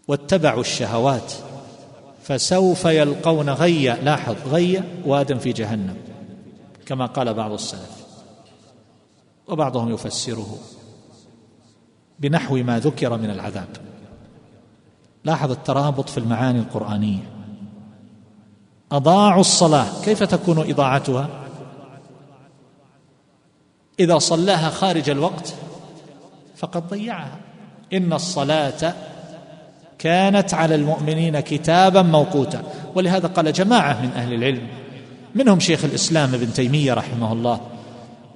[0.08, 1.32] واتبعوا الشهوات
[2.22, 3.94] فسوف يلقون غيا.
[3.94, 5.96] لاحظ غيا واد في جهنم
[6.86, 8.04] كما قال بعض السلف
[9.48, 10.58] وبعضهم يفسره
[12.18, 13.93] بنحو ما ذكر من العذاب.
[15.24, 17.30] لاحظ الترابط في المعاني القرآنية.
[18.92, 21.28] أضاعوا الصلاة كيف تكون إضاعتها؟
[24.00, 25.54] إذا صلاها خارج الوقت
[26.56, 27.36] فقد ضيعها.
[27.92, 28.94] إن الصلاة
[29.98, 32.62] كانت على المؤمنين كتابا موقوتا.
[32.94, 34.68] ولهذا قال جماعة من أهل العلم
[35.34, 37.60] منهم شيخ الإسلام ابن تيمية رحمه الله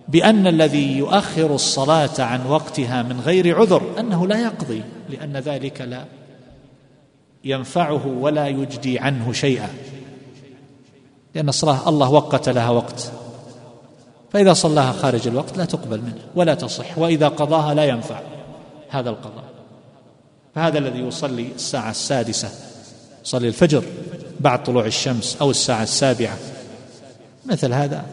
[0.08, 6.04] بأن الذي يؤخر الصلاة عن وقتها من غير عذر أنه لا يقضي لأن ذلك لا
[7.44, 9.68] ينفعه ولا يجدي عنه شيئا.
[11.34, 13.12] لأن الصلاة الله وقت لها وقت.
[14.32, 18.20] فإذا صلاها خارج الوقت لا تقبل منه ولا تصح وإذا قضاها لا ينفع
[18.88, 19.44] هذا القضاء.
[20.54, 22.50] فهذا الذي يصلي الساعة السادسة
[23.24, 23.84] يصلي الفجر
[24.40, 26.38] بعد طلوع الشمس أو الساعة السابعة.
[27.46, 28.06] مثل هذا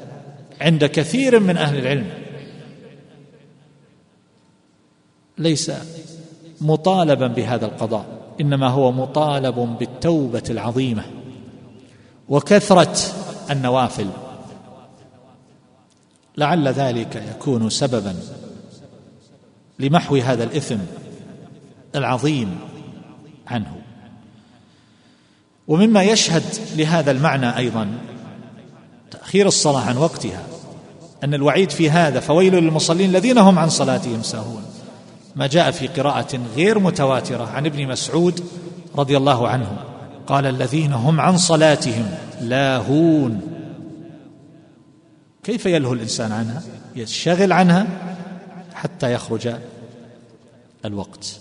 [0.61, 2.09] عند كثير من أهل العلم.
[5.37, 5.71] ليس
[6.61, 8.14] مطالبا بهذا القضاء.
[8.41, 11.03] إنما هو مطالب بالتوبة العظيمة
[12.29, 12.97] وكثرة
[13.51, 14.07] النوافل.
[16.37, 18.15] لعل ذلك يكون سببا
[19.79, 20.77] لمحو هذا الإثم
[21.95, 22.59] العظيم
[23.47, 23.75] عنه.
[25.67, 26.43] ومما يشهد
[26.75, 27.91] لهذا المعنى أيضا
[29.11, 30.43] تأخير الصلاة عن وقتها
[31.23, 34.74] أن الوعيد في هذا فويل للمصلين الذين هم عن صلاتهم ساهون.
[35.35, 38.43] ما جاء في قراءة غير متواترة عن ابن مسعود
[38.95, 39.77] رضي الله عنه.
[40.27, 43.41] قال الذين هم عن صلاتهم لاهون.
[45.43, 46.63] كيف يلهو الإنسان عنها؟
[46.95, 47.87] يشتغل عنها
[48.73, 49.55] حتى يخرج
[50.85, 51.39] الوقت.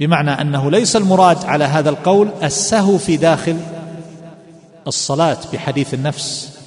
[0.00, 3.60] بمعنى أنه ليس المراد على هذا القول السهو في داخل
[4.86, 6.58] الصلاة بحديث النفس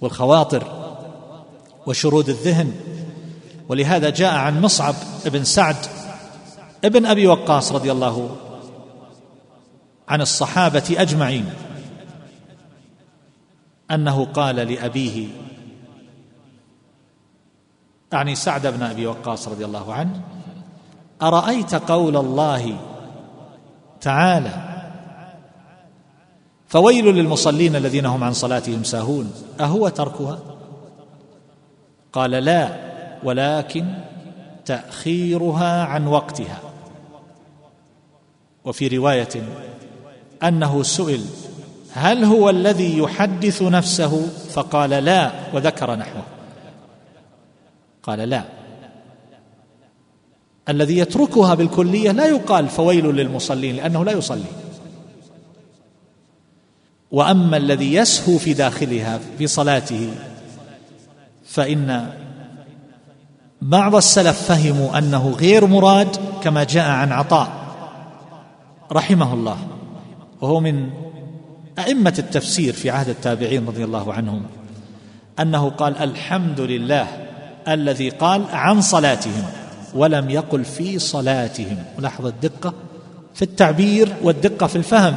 [0.00, 0.64] والخواطر
[1.86, 2.72] وشرود الذهن
[3.68, 4.94] ولهذا جاء عن مصعب
[5.26, 5.76] بن سعد
[6.84, 8.36] ابن أبي وقاص رضي الله
[10.08, 11.50] عن الصحابة أجمعين
[13.90, 15.28] أنه قال لأبيه
[18.12, 20.20] اعني سعد بن أبي وقاص رضي الله عنه
[21.22, 22.76] أرأيت قول الله
[24.00, 24.74] تعالى؟
[26.68, 30.38] فويل للمصلين الذين هم عن صلاتهم ساهون أهو تركها؟
[32.12, 32.93] قال لا.
[33.24, 33.84] ولكن
[34.64, 36.58] تأخيرها عن وقتها.
[38.64, 39.42] وفي رواية
[40.42, 41.24] أنه سئل
[41.92, 46.22] هل هو الذي يحدث نفسه؟ فقال لا وذكر نحوه.
[48.02, 48.44] قال لا.
[50.68, 54.44] الذي يتركها بالكلية لا يقال فويل للمصلين لأنه لا يصلي.
[57.10, 60.14] وأما الذي يسهو في داخلها في صلاته
[61.44, 62.10] فإن
[63.64, 67.48] بعض السلف فهموا أنه غير مراد كما جاء عن عطاء
[68.92, 69.56] رحمه الله.
[70.40, 70.90] وهو من
[71.78, 74.42] أئمة التفسير في عهد التابعين رضي الله عنهم
[75.40, 77.06] أنه قال الحمد لله
[77.68, 79.44] الذي قال عن صلاتهم
[79.94, 81.76] ولم يقل في صلاتهم.
[81.98, 82.74] ولاحظ الدقة
[83.34, 85.14] في التعبير والدقة في الفهم.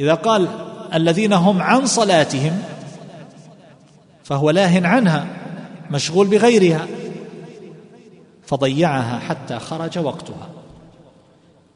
[0.00, 0.48] إذا قال
[0.94, 2.62] الذين هم عن صلاتهم
[4.24, 5.37] فهو لاه عنها.
[5.90, 6.86] مشغول بغيرها.
[8.46, 10.48] فضيعها حتى خرج وقتها.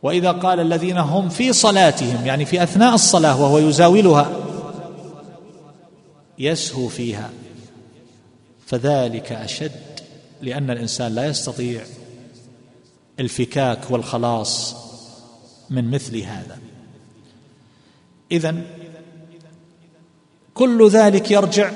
[0.02, 4.30] وإذا قال الذين هم في صلاتهم يعني في أثناء الصلاة وهو يزاولها
[6.38, 7.30] يسهو فيها.
[8.66, 10.00] فذلك أشد
[10.42, 11.82] لأن الإنسان لا يستطيع
[13.20, 14.76] الفكاك والخلاص
[15.70, 16.58] من مثل هذا.
[18.32, 18.56] اذا
[20.54, 21.72] كل ذلك يرجع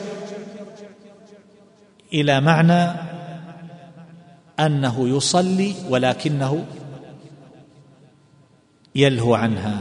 [2.17, 2.91] إلى معنى
[4.61, 6.65] أنه يصلي ولكنه
[8.95, 9.81] يلهو عنها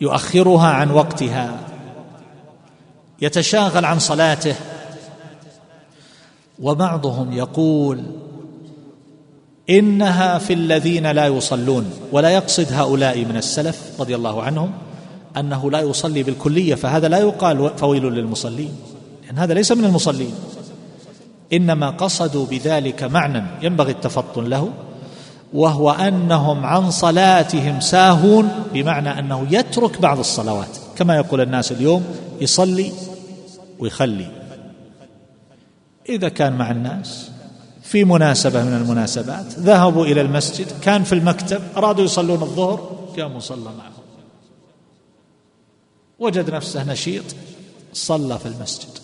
[0.00, 1.58] يؤخرها عن وقتها
[3.20, 4.54] يتشاغل عن صلاته.
[6.58, 8.02] وبعضهم يقول
[9.70, 14.72] إنها في الذين لا يصلون ولا يقصد هؤلاء من السلف رضي الله عنهم
[15.36, 18.76] أنه لا يصلي بالكلية فهذا لا يقال فويل للمصلين
[19.26, 20.34] لأن هذا ليس من المصلين.
[21.52, 24.72] إنما قصدوا بذلك معنى ينبغي التفطن له
[25.52, 30.76] وهو أنهم عن صلاتهم ساهون بمعنى أنه يترك بعض الصلوات.
[30.96, 32.04] كما يقول الناس اليوم
[32.40, 32.92] يصلي
[33.78, 34.30] ويخلي.
[36.08, 37.30] إذا كان مع الناس
[37.82, 43.64] في مناسبة من المناسبات ذهبوا إلى المسجد كان في المكتب أرادوا يصلون الظهر قاموا صلى
[43.64, 44.02] معهم.
[46.18, 47.24] وجد نفسه نشيط
[47.92, 48.98] صلى في المسجد.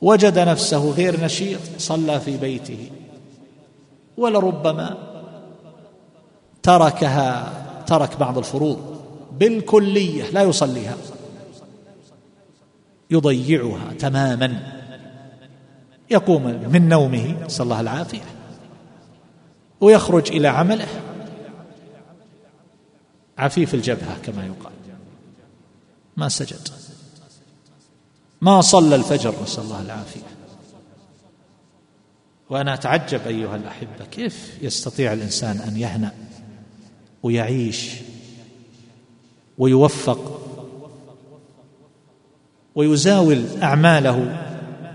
[0.00, 2.90] وجد نفسه غير نشيط صلى في بيته.
[4.16, 4.96] ولربما
[6.62, 7.52] تركها
[7.86, 9.00] ترك بعض الفروض
[9.32, 10.96] بالكلية لا يصليها.
[13.10, 14.72] يضيعها تماما.
[16.10, 16.42] يقوم
[16.72, 18.22] من نومه صلى الله العافية
[19.80, 20.88] ويخرج إلى عمله.
[23.38, 24.72] عفيف الجبهة كما يقال.
[26.16, 26.68] ما سجد.
[28.44, 30.20] ما صلى الفجر نسأل الله العافية.
[32.50, 36.12] وأنا أتعجب أيها الأحبة كيف يستطيع الإنسان أن يهنأ
[37.22, 37.90] ويعيش
[39.58, 40.40] ويوفق
[42.74, 44.46] ويزاول أعماله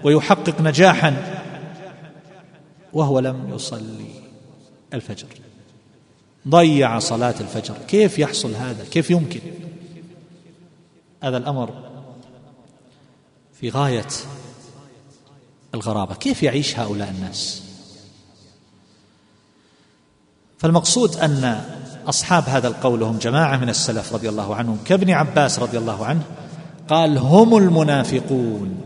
[0.03, 1.41] ويحقق نجاحا
[2.93, 4.09] وهو لم يصلي
[4.93, 5.27] الفجر.
[6.47, 7.75] ضيع صلاة الفجر.
[7.87, 9.41] كيف يحصل هذا؟ كيف يمكن؟
[11.23, 11.88] هذا الأمر
[13.59, 14.07] في غاية
[15.75, 16.15] الغرابة.
[16.15, 17.63] كيف يعيش هؤلاء الناس؟
[20.57, 21.61] فالمقصود أن
[22.07, 26.21] أصحاب هذا القول هم جماعة من السلف رضي الله عنهم كابن عباس رضي الله عنه
[26.87, 28.81] قال هم المنافقون.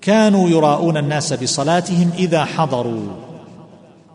[0.00, 3.06] كانوا يراءون الناس بصلاتهم إذا حضروا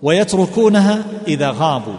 [0.01, 1.97] ويتركونها إذا غابوا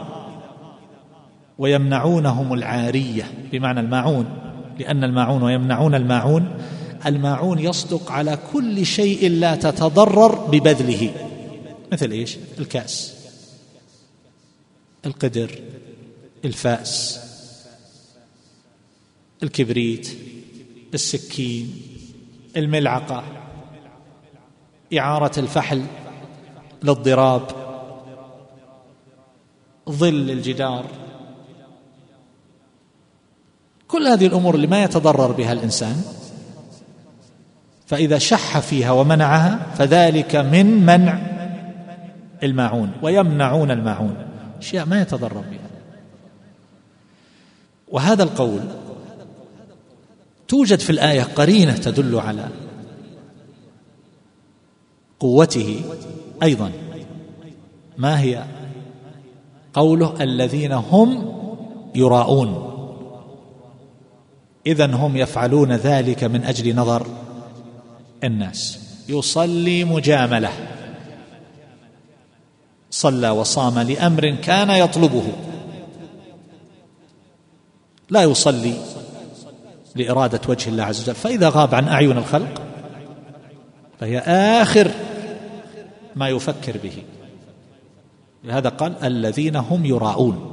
[1.58, 3.24] ويمنعونهم العارية.
[3.52, 4.26] بمعنى الماعون
[4.78, 6.48] لأن الماعون ويمنعون الماعون
[7.06, 11.30] الماعون يصدق على كل شيء لا تتضرر ببذله.
[11.92, 13.14] مثل إيش؟ الكأس
[15.06, 15.58] القدر
[16.44, 17.20] الفأس
[19.42, 20.08] الكبريت
[20.94, 21.82] السكين
[22.56, 23.24] الملعقة
[24.98, 25.84] إعارة الفحل
[26.82, 27.42] للضراب
[29.90, 30.86] ظل الجدار.
[33.88, 36.02] كل هذه الأمور اللي ما يتضرر بها الإنسان
[37.86, 41.18] فإذا شح فيها ومنعها فذلك من منع
[42.42, 44.16] الماعون ويمنعون الماعون.
[44.58, 45.68] أشياء ما يتضرر بها.
[47.88, 48.60] وهذا القول
[50.48, 52.48] توجد في الآية قرينة تدل على
[55.20, 55.80] قوته
[56.42, 56.72] أيضا.
[57.98, 58.44] ما هي؟
[59.74, 61.34] قوله الذين هم
[61.94, 62.70] يراءون.
[64.66, 67.06] اذا هم يفعلون ذلك من أجل نظر.
[68.24, 68.78] الناس.
[69.08, 70.50] يصلي مجاملة.
[72.90, 75.32] صلى وصام لأمر كان يطلبه.
[78.10, 78.74] لا يصلي
[79.96, 81.14] لإرادة وجه الله عز وجل.
[81.14, 82.62] فإذا غاب عن أعين الخلق
[84.00, 84.18] فهي
[84.62, 84.90] آخر
[86.16, 87.02] ما يفكر به.
[88.44, 90.50] لهذا قال الذين هم يراءون.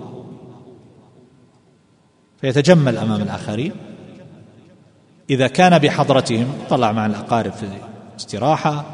[2.42, 3.72] فيتجمل أمام الآخرين.
[5.30, 7.68] إذا كان بحضرتهم طلع مع الأقارب في
[8.20, 8.86] استراحة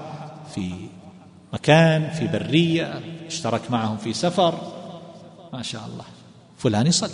[0.55, 0.71] في
[1.53, 4.53] مكان في برية اشترك معهم في سفر
[5.53, 6.03] ما شاء الله.
[6.57, 7.09] فلان يصلي.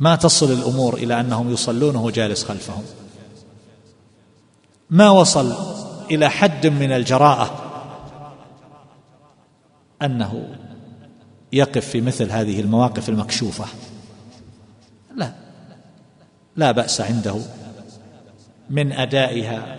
[0.00, 2.82] ما تصل الأمور إلى أنهم يصلون وهو جالس خلفهم.
[4.90, 5.54] ما وصل
[6.10, 7.62] إلى حد من الجراءة
[10.02, 10.48] أنه
[11.52, 13.64] يقف في مثل هذه المواقف المكشوفة.
[15.16, 15.32] لا.
[16.56, 17.40] لا بأس عنده.
[18.70, 19.78] من أدائها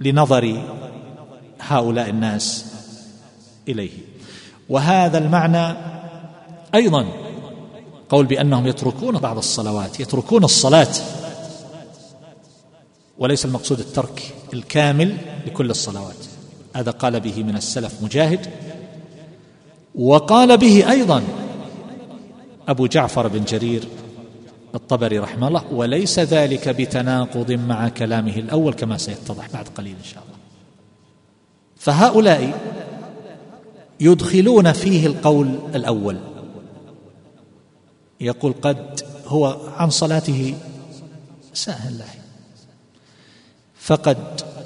[0.00, 0.62] لنظر
[1.60, 2.64] هؤلاء الناس
[3.68, 3.90] إليه.
[4.68, 5.76] وهذا المعنى
[6.74, 7.06] أيضا
[8.08, 10.94] قول بأنهم يتركون بعض الصلوات يتركون الصلاة
[13.18, 16.16] وليس المقصود الترك الكامل لكل الصلوات.
[16.76, 18.46] هذا قال به من السلف مجاهد.
[19.94, 21.22] وقال به أيضا
[22.68, 23.88] أبو جعفر بن جرير
[24.74, 25.72] الطبري رحمه الله.
[25.72, 30.36] وليس ذلك بتناقض مع كلامه الأول كما سيتضح بعد قليل إن شاء الله.
[31.76, 32.60] فهؤلاء
[34.00, 36.18] يدخلون فيه القول الأول.
[38.20, 40.54] يقول قد هو عن صلاته
[41.54, 42.04] ساهل له
[43.78, 44.18] فقد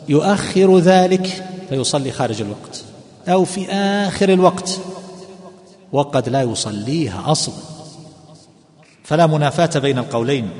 [0.08, 2.84] يؤخر ذلك فيصلي خارج الوقت
[3.28, 4.80] أو في آخر الوقت
[5.92, 7.75] وقد لا يصليها أصلا.
[9.06, 10.50] فلا منافاة بين القولين.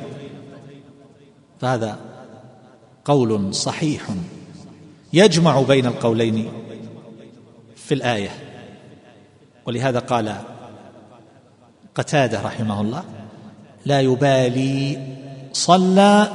[1.60, 1.98] فهذا
[3.04, 4.06] قول صحيح
[5.12, 6.52] يجمع بين القولين
[7.76, 8.30] في الآية.
[9.66, 10.36] ولهذا قال
[11.94, 13.04] قتادة رحمه الله
[13.84, 15.06] لا يبالي
[15.52, 16.30] صلى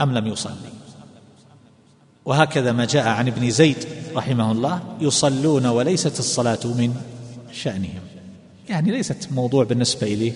[0.00, 0.74] أم لم يصلي.
[2.24, 6.94] وهكذا ما جاء عن ابن زيد رحمه الله يصلون وليست الصلاة من
[7.52, 8.00] شأنهم.
[8.68, 10.32] يعني ليست موضوع بالنسبة إليه.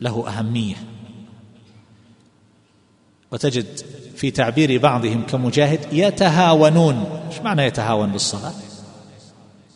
[0.00, 0.76] له أهمية.
[3.32, 3.66] وتجد
[4.16, 7.22] في تعبير بعضهم كمجاهد يتهاونون.
[7.30, 8.54] إيش معنى يتهاون بالصلاة؟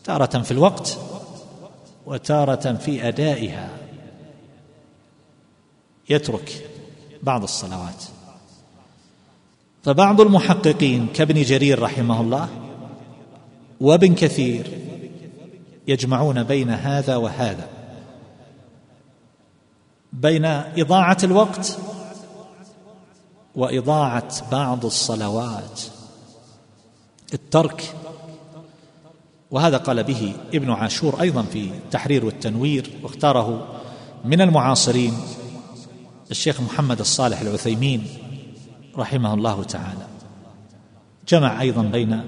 [0.04, 0.98] تارة في الوقت
[2.06, 3.70] وتارة في أدائها.
[6.10, 6.68] يترك
[7.22, 8.04] بعض الصلوات.
[9.82, 12.48] فبعض المحققين كابن جرير رحمه الله
[13.80, 14.66] وابن كثير
[15.88, 17.68] يجمعون بين هذا وهذا.
[20.12, 21.78] بين إضاعة الوقت
[23.54, 25.80] وإضاعة بعض الصلوات
[27.34, 27.94] الترك.
[29.50, 33.80] وهذا قال به ابن عاشور أيضا في التحرير والتنوير واختاره
[34.24, 35.12] من المعاصرين
[36.30, 38.06] الشيخ محمد الصالح العثيمين
[38.96, 40.06] رحمه الله تعالى.
[41.28, 42.22] جمع أيضا بين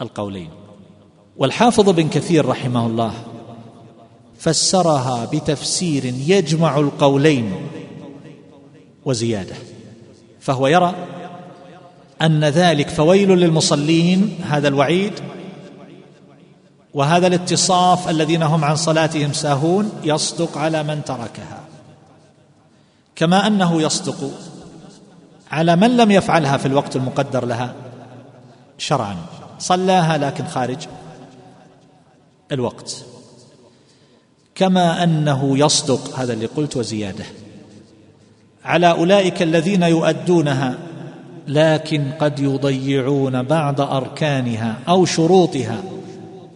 [0.00, 0.50] القولين.
[1.36, 3.12] والحافظ بن كثير رحمه الله
[4.38, 7.52] فسرها بتفسير يجمع القولين
[9.04, 9.54] وزيادة.
[10.40, 10.94] فهو يرى
[12.22, 15.12] أن ذلك فويل للمصلين هذا الوعيد
[16.94, 21.60] وهذا الاتصاف الذين هم عن صلاتهم ساهون يصدق على من تركها.
[23.16, 24.30] كما أنه يصدق
[25.50, 27.74] على من لم يفعلها في الوقت المقدر لها
[28.78, 29.16] شرعا.
[29.58, 30.86] صلاها لكن خارج
[32.52, 33.04] الوقت.
[34.56, 37.24] كما أنه يصدق هذا اللي قلت وزيادة.
[38.64, 40.78] على أولئك الذين يؤدونها
[41.48, 45.82] لكن قد يضيعون بعض أركانها أو شروطها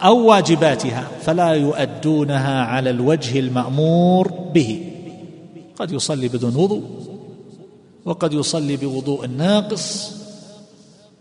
[0.02, 4.86] أو واجباتها فلا يؤدونها على الوجه المأمور به.
[5.76, 6.82] قد يصلي بدون وضوء
[8.04, 10.12] وقد يصلي بوضوء ناقص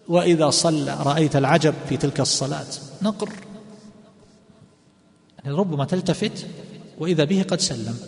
[0.07, 2.65] وإذا صلى رأيت العجب في تلك الصلاة
[3.01, 3.29] نقر.
[5.43, 6.45] يعني ربما تلتفت
[6.99, 7.99] وإذا به قد سلم.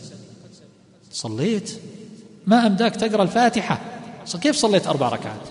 [1.12, 1.80] صليت.
[2.48, 3.82] ما أمداك تقرأ الفاتحة.
[4.42, 5.48] كيف صليت أربع ركعات؟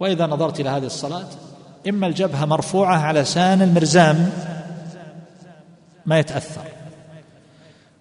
[0.00, 1.28] وإذا نظرت إلى هذه الصلاة
[1.88, 4.30] إما الجبهة مرفوعة على سان المرزام
[6.06, 6.64] ما يتأثر.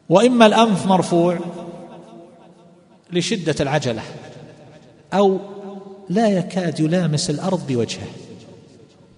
[0.09, 1.39] وإما الأنف مرفوع
[3.11, 4.03] لشدة العجلة.
[5.13, 5.39] أو
[6.09, 8.07] لا يكاد يلامس الأرض بوجهه.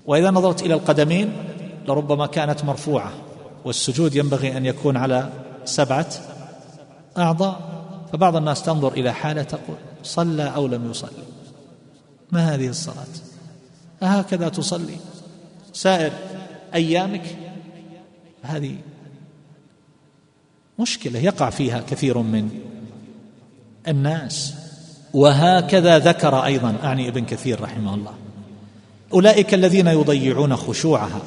[0.06, 1.34] وإذا نظرت إلى القدمين
[1.88, 3.12] لربما كانت مرفوعة.
[3.68, 5.30] والسجود ينبغي أن يكون على
[5.65, 6.09] سبعة
[7.18, 7.78] أعضاء.
[8.13, 11.24] فبعض الناس تنظر إلى حالة تقول صلى أو لم يصلي.
[12.32, 13.05] ما هذه الصلاة؟
[14.03, 14.97] أهكذا تصلي.
[15.74, 16.11] سائر
[16.74, 17.38] أيامك؟
[18.41, 18.76] هذه
[20.80, 22.49] مشكلة يقع فيها كثير من
[23.88, 24.53] الناس.
[25.13, 28.13] وهكذا ذكر أيضا أعني ابن كثير رحمه الله.
[29.13, 31.22] أولئك الذين يضيعون خشوعها.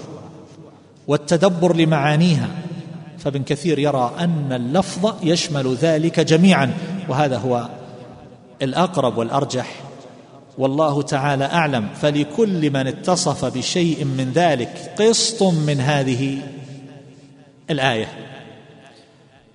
[1.06, 2.48] والتدبر لمعانيها.
[3.18, 6.74] فابن كثير يرى أن اللفظ يشمل ذلك جميعا
[7.08, 7.68] وهذا هو
[8.62, 9.82] الأقرب والأرجح.
[10.58, 11.88] والله تعالى أعلم.
[11.94, 16.38] فلكل من اتصف بشيء من ذلك قسط من هذه
[17.70, 18.08] الآية.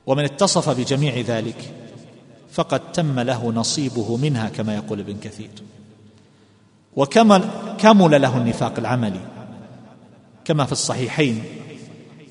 [0.06, 1.74] ومن اتصف بجميع ذلك
[2.52, 5.50] فقد تم له نصيبه منها كما يقول ابن كثير.
[6.96, 7.44] وكمل
[7.78, 9.35] كمل له النفاق العملي.
[10.46, 11.44] كما في الصحيحين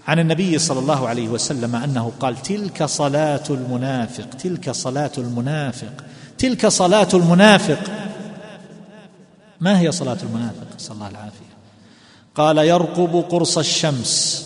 [0.09, 6.05] عن النبي صلى الله عليه وسلم أنه قال تلك صلاة المنافق تلك صلاة المنافق
[6.39, 7.79] تلك صلاة المنافق.
[9.61, 11.55] ما هي صلاة المنافق؟ صلى الله العافية.
[12.35, 14.45] قال يرقب قرص الشمس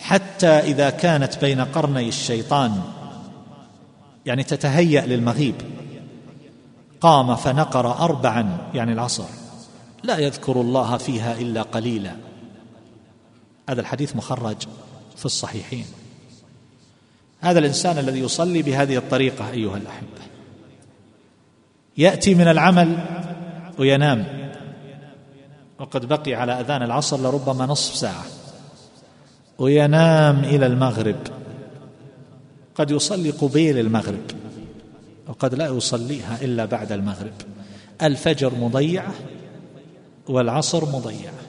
[0.00, 2.82] حتى إذا كانت بين قرني الشيطان.
[4.26, 5.54] يعني تتهيأ للمغيب.
[7.00, 9.24] قام فنقر اربعا يعني العصر.
[10.02, 12.31] لا يذكر الله فيها إلا قليلا.
[13.72, 14.56] هذا الحديث مخرج
[15.16, 15.84] في الصحيحين.
[17.40, 20.22] هذا الإنسان الذي يصلي بهذه الطريقة أيها الأحبة.
[21.98, 22.98] يأتي من العمل
[23.78, 24.52] وينام.
[25.78, 28.24] وقد بقي على أذان العصر لربما نصف ساعة.
[29.58, 31.16] وينام إلى المغرب.
[32.74, 34.30] قد يصلي قبيل المغرب.
[35.28, 37.34] وقد لا يصليها إلا بعد المغرب.
[38.02, 39.14] الفجر مضيعة
[40.28, 41.41] والعصر مضيعة.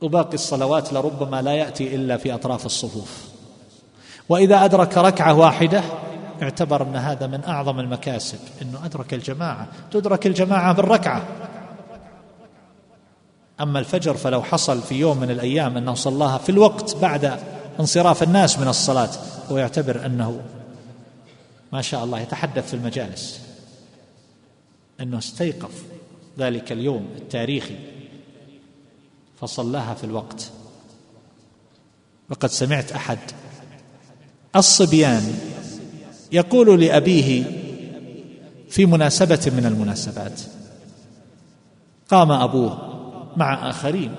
[0.00, 3.28] وباقي الصلوات لربما لا يأتي إلا في أطراف الصفوف.
[4.28, 5.82] وإذا أدرك ركعة واحدة
[6.42, 11.22] اعتبر أن هذا من أعظم المكاسب إنه أدرك الجماعة تدرك الجماعة بالركعة.
[13.60, 17.40] أما الفجر فلو حصل في يوم من الأيام أنه صلاها في الوقت بعد
[17.80, 19.10] انصراف الناس من الصلاة
[19.50, 20.40] هو يعتبر أنه
[21.72, 23.40] ما شاء الله يتحدث في المجالس.
[25.00, 25.72] أنه استيقظ
[26.38, 27.76] ذلك اليوم التاريخي.
[29.40, 30.50] فصلاها في الوقت.
[32.30, 33.18] وقد سمعت أحد.
[34.56, 35.34] الصبيان
[36.32, 37.44] يقول لأبيه
[38.68, 40.40] في مناسبة من المناسبات.
[42.10, 42.78] قام أبوه
[43.36, 44.14] مع آخرين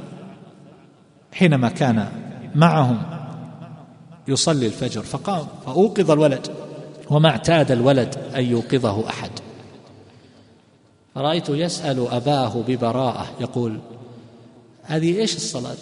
[1.34, 2.12] حينما كان
[2.56, 3.02] معهم
[4.28, 6.48] يصلي الفجر فقام فأوقظ الولد
[7.10, 9.32] وما اعتاد الولد أن يوقظه أحد.
[11.18, 13.80] رايته يسأل أباه ببراءة يقول
[14.86, 15.78] هذه إيش الصلاة؟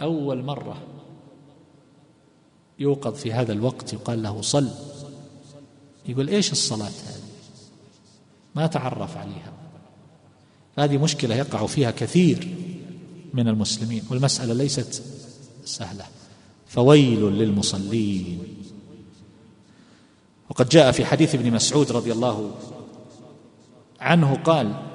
[0.00, 0.82] أول مرة
[2.78, 4.70] يوقظ في هذا الوقت يقال له صل.
[6.06, 7.24] يقول إيش الصلاة هذه؟
[8.54, 9.52] ما تعرف عليها.
[10.78, 12.56] هذه مشكلة يقع فيها كثير
[13.34, 15.02] من المسلمين والمسألة ليست
[15.64, 16.04] سهلة.
[16.66, 18.42] فويل للمصلين.
[20.50, 22.54] وقد جاء في حديث ابن مسعود رضي الله
[24.00, 24.93] عنه قال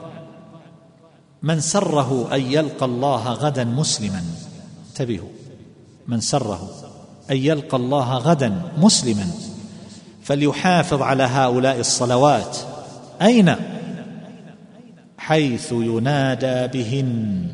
[1.44, 4.24] من سره أن يلقى الله غدا مسلما.
[4.90, 5.30] انتبهوا.
[6.08, 6.70] من سره
[7.32, 9.28] أن يلقى الله غدا مسلما.
[10.24, 12.58] فليحافظ على هؤلاء الصلوات.
[13.22, 13.56] أين؟
[15.18, 17.48] حيث ينادى بهن.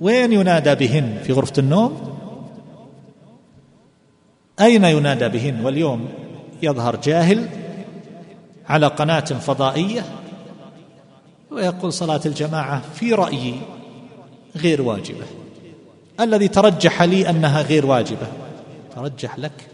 [0.00, 2.18] وين ينادى بهن؟ في غرفة النوم؟
[4.60, 6.08] أين ينادى بهن؟ واليوم
[6.62, 7.48] يظهر جاهل
[8.68, 10.04] على قناة فضائية.
[11.50, 13.60] ويقول صلاة الجماعة في رأيي
[14.56, 15.24] غير واجبة.
[16.20, 18.26] الذي ترجح لي أنها غير واجبة
[18.94, 19.66] ترجح لك.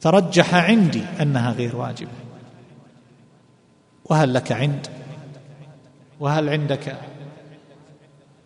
[0.00, 2.10] ترجح عندي أنها غير واجبة.
[4.04, 4.86] وهل لك عند؟
[6.20, 6.96] وهل عندك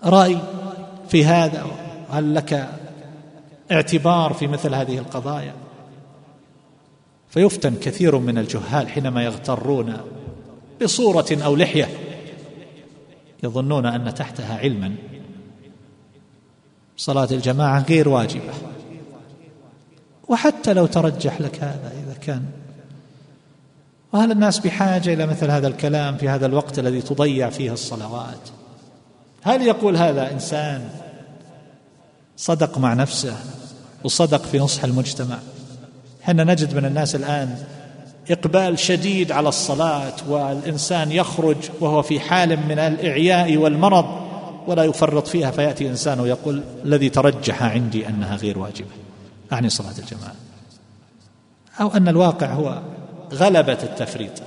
[0.04, 0.38] رأي
[1.08, 1.66] في هذا؟
[2.10, 2.68] وهل لك
[3.72, 5.54] اعتبار في مثل هذه القضايا؟
[7.28, 9.96] فيفتن كثير من الجهال حينما يغترون
[10.82, 11.88] بصورة أو لحية.
[13.44, 14.94] يظنون أن تحتها علما.
[16.96, 18.52] صلاة الجماعة غير واجبة.
[20.28, 22.44] وحتى لو ترجح لك هذا إذا كان.
[24.12, 28.48] وهل الناس بحاجة إلى مثل هذا الكلام في هذا الوقت الذي تضيع فيه الصلوات؟
[29.42, 30.88] هل يقول هذا إنسان
[32.36, 33.36] صدق مع نفسه
[34.04, 35.38] وصدق في نصح المجتمع؟
[36.22, 37.64] حنا نجد من الناس الآن
[38.30, 44.06] إقبال شديد على الصلاة والإنسان يخرج وهو في حال من الإعياء والمرض
[44.66, 48.88] ولا يفرط فيها فيأتي إنسان ويقول الذي ترجح عندي أنها غير واجبة.
[49.52, 50.34] أعني صلاة الجماعة.
[51.80, 52.82] أو أن الواقع هو
[53.32, 54.42] غلبة التفريط.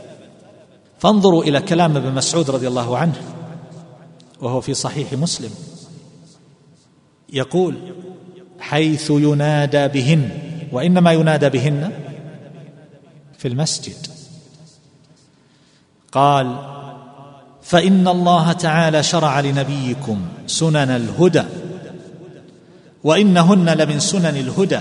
[1.00, 3.22] فانظروا إلى كلام ابن مسعود رضي الله عنه
[4.42, 5.52] وهو في صحيح مسلم.
[7.34, 7.76] يقول
[8.60, 10.30] حيث ينادى بهن
[10.72, 11.92] وإنما ينادى بهن
[13.38, 14.08] في المسجد.
[16.12, 16.58] قال
[17.64, 21.44] فإن الله تعالى شرع لنبيكم سنن الهدى
[23.04, 24.80] وإنهن لمن سنن الهدى.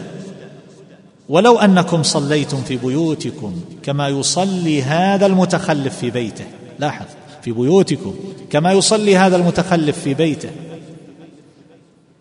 [1.29, 6.45] ولو أنكم صليتم في بيوتكم كما يصلي هذا المتخلف في بيته.
[6.79, 7.07] لاحظ
[7.43, 8.15] في بيوتكم
[8.51, 10.51] كما يصلي هذا المتخلف في بيته.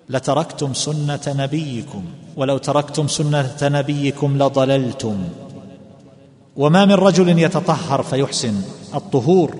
[0.09, 2.03] لتركتم سنة نبيكم
[2.37, 5.23] ولو تركتم سنة نبيكم لضللتم.
[6.55, 8.61] وما من رجل يتطهر فيحسن
[8.95, 9.55] الطهور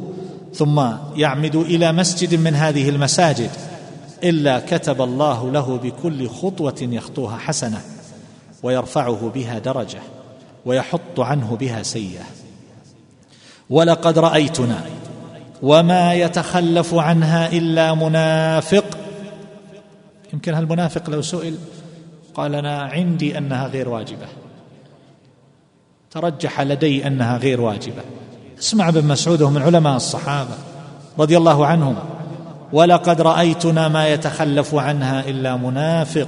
[0.54, 0.84] ثم
[1.16, 3.50] يعمد إلى مسجد من هذه المساجد
[4.24, 7.82] إلا كتب الله له بكل خطوة يخطوها حسنة
[8.64, 10.00] ويرفعه بها درجة
[10.66, 12.24] ويحط عنه بها سيئة.
[13.70, 14.86] ولقد رأيتنا
[15.62, 18.86] وما يتخلف عنها إلا منافق.
[20.34, 21.58] يمكن هالمنافق لو سئل
[22.34, 24.28] قال أنا عندي أنها غير واجبة.
[26.16, 28.02] ترجح لدي أنها غير واجبة.
[28.60, 30.56] اسمع ابن مسعود من علماء الصحابة
[31.20, 31.96] رضي الله عنهم.
[32.74, 36.28] ولقد رأيتنا ما يتخلف عنها إلا منافق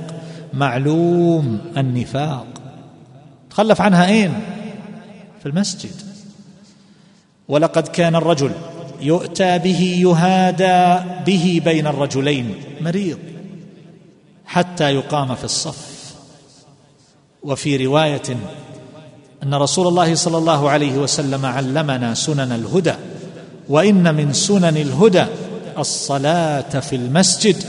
[0.54, 2.48] معلوم النفاق.
[3.50, 4.34] تخلف عنها أين؟
[5.40, 6.02] في المسجد.
[7.48, 8.52] ولقد كان الرجل
[9.02, 13.20] يؤتى به يهادى به بين الرجلين مريض
[14.46, 16.14] حتى يقام في الصف.
[17.44, 18.38] وفي رواية
[19.44, 22.94] أن رسول الله صلى الله عليه وسلم علمنا سنن الهدى
[23.70, 25.26] وإن من سنن الهدى
[25.78, 27.64] الصلاة في المسجد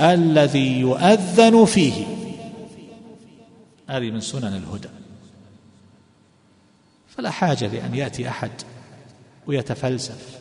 [0.00, 2.06] الذي يؤذن فيه.
[3.88, 4.88] هذه من سنن الهدى.
[7.08, 8.50] فلا حاجة لأن يأتي أحد
[9.46, 10.38] ويتفلسف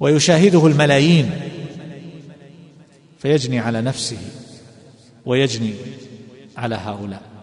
[0.00, 1.30] ويشاهده الملايين
[3.18, 4.18] فيجني على نفسه
[5.26, 5.74] ويجني
[6.56, 7.35] على هؤلاء.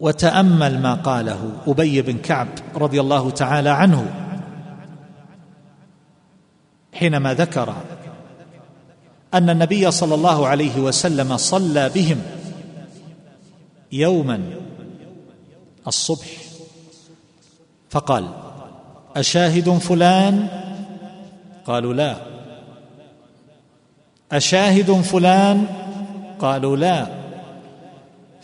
[0.00, 4.10] وتأمل ما قاله أبي بن كعب رضي الله تعالى عنه
[6.94, 7.74] حينما ذكر
[9.34, 12.22] أن النبي صلى الله عليه وسلم صلى بهم
[13.92, 14.40] يوما
[15.86, 16.26] الصبح
[17.90, 18.28] فقال
[19.16, 20.48] أشاهد فلان؟
[21.66, 22.16] قالوا لا.
[24.32, 25.66] أشاهد فلان؟
[26.38, 27.17] قالوا لا.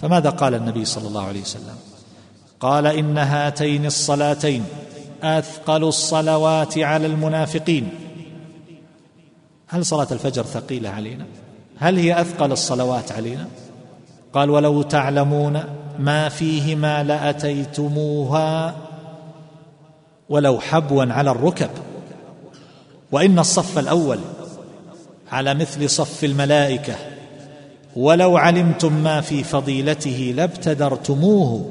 [0.04, 1.76] فماذا قال النبي صلى الله عليه وسلم؟
[2.60, 4.64] قال إن هاتين الصلاتين
[5.22, 7.88] أثقل الصلوات على المنافقين.
[9.68, 11.24] هل صلاة الفجر ثقيلة علينا؟
[11.78, 13.48] هل هي أثقل الصلوات علينا؟
[14.32, 15.62] قال ولو تعلمون
[15.98, 18.76] ما فيهما لأتيتموها
[20.28, 21.70] ولو حبوا على الركب.
[23.12, 24.18] وإن الصف الأول
[25.32, 26.94] على مثل صف الملائكة
[27.96, 31.70] ولو علمتم ما في فضيلته لابتدرتموه.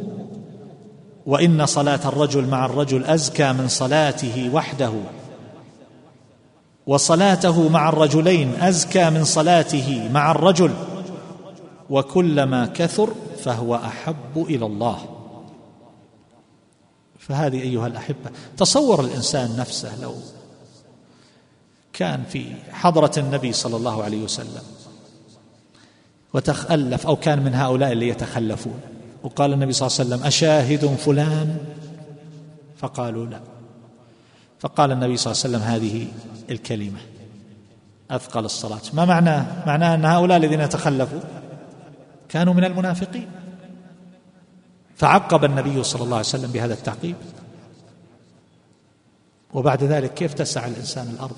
[1.25, 4.93] وإن صلاة الرجل مع الرجل أزكى من صلاته وحده.
[6.87, 10.73] وصلاته مع الرجلين أزكى من صلاته مع الرجل.
[11.89, 13.09] وكلما كثر
[13.43, 14.97] فهو أحب إلى الله.
[17.19, 20.15] فهذه أيها الأحبة تصور الإنسان نفسه لو
[21.93, 24.63] كان في حضرة النبي صلى الله عليه وسلم.
[26.33, 28.79] وتخلف أو كان من هؤلاء اللي يتخلفون.
[29.23, 31.57] وقال النبي صلى الله عليه وسلم أشاهد فلان؟
[32.77, 33.39] فقالوا لا.
[34.59, 36.07] فقال النبي صلى الله عليه وسلم هذه
[36.51, 36.99] الكلمة
[38.11, 38.81] أثقل الصلاة.
[38.93, 41.19] ما معناه معناه أن هؤلاء الذين تخلفوا
[42.29, 43.29] كانوا من المنافقين.
[44.95, 47.15] فعقب النبي صلى الله عليه وسلم بهذا التعقيب.
[49.53, 51.37] وبعد ذلك كيف تسع الإنسان الأرض؟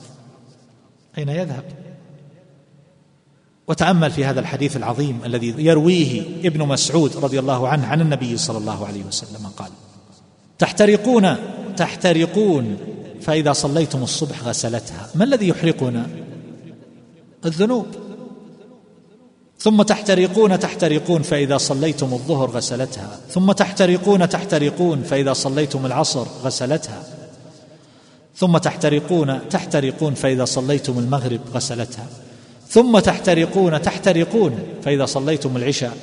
[1.17, 1.84] اين يذهب.
[3.67, 8.57] وتأمل في هذا الحديث العظيم الذي يرويه ابن مسعود رضي الله عنه عن النبي صلى
[8.57, 9.69] الله عليه وسلم قال
[10.59, 11.35] تحترقون
[11.77, 12.77] تحترقون
[13.21, 16.07] فإذا صليتم الصبح غسلتها ما الذي يحرقنا؟
[17.45, 17.85] الذنوب.
[19.59, 23.19] ثم تحترقون تحترقون فإذا صليتم الظهر غسلتها.
[23.29, 27.03] ثم تحترقون تحترقون فإذا صليتم العصر غسلتها.
[28.35, 32.07] ثم تحترقون تحترقون فإذا صليتم المغرب غسلتها.
[32.75, 34.59] ثم تحترقون تحترقون.
[34.83, 35.97] فإذا صليتم العشاء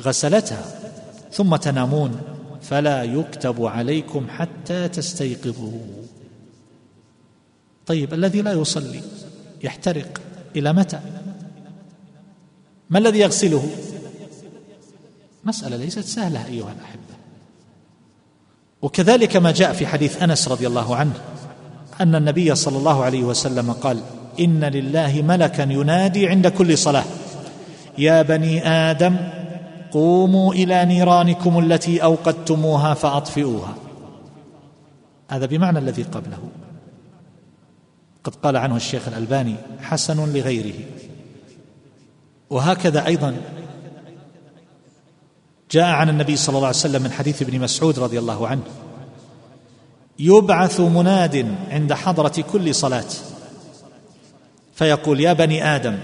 [0.00, 0.64] غسلتها
[1.32, 2.20] ثم تنامون
[2.62, 5.80] فلا يكتب عليكم حتى تستيقظوا.
[7.86, 9.00] طيب الذي لا يصلي
[9.62, 10.20] يحترق
[10.56, 11.00] إلى متى؟
[12.90, 13.70] ما الذي يغسله؟
[15.44, 17.14] مسألة ليست سهلة أيها الأحبة.
[18.82, 21.20] وكذلك ما جاء في حديث أنس رضي الله عنه
[22.00, 24.02] أن النبي صلى الله عليه وسلم قال
[24.40, 27.04] إن لله ملكا ينادي عند كل صلاة.
[27.98, 29.16] يا بني آدم
[29.90, 33.74] قوموا إلى نيرانكم التي أوقدتموها فأطفئوها.
[35.30, 36.38] هذا بمعنى الذي قبله.
[38.24, 40.78] قد قال عنه الشيخ الألباني حسن لغيره.
[42.50, 43.36] وهكذا أيضا
[45.70, 48.62] جاء عن النبي صلى الله عليه وسلم من حديث ابن مسعود رضي الله عنه.
[50.18, 53.04] يبعث مناد عند حضره كل صلاه.
[54.80, 55.98] فيقول يا بني آدم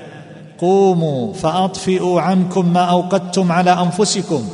[0.58, 4.48] قوموا فأطفئوا عنكم ما أوقدتم على أنفسكم.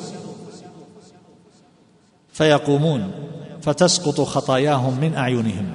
[2.33, 3.11] فيقومون
[3.63, 5.67] فتسقط خطاياهم من أعينهم.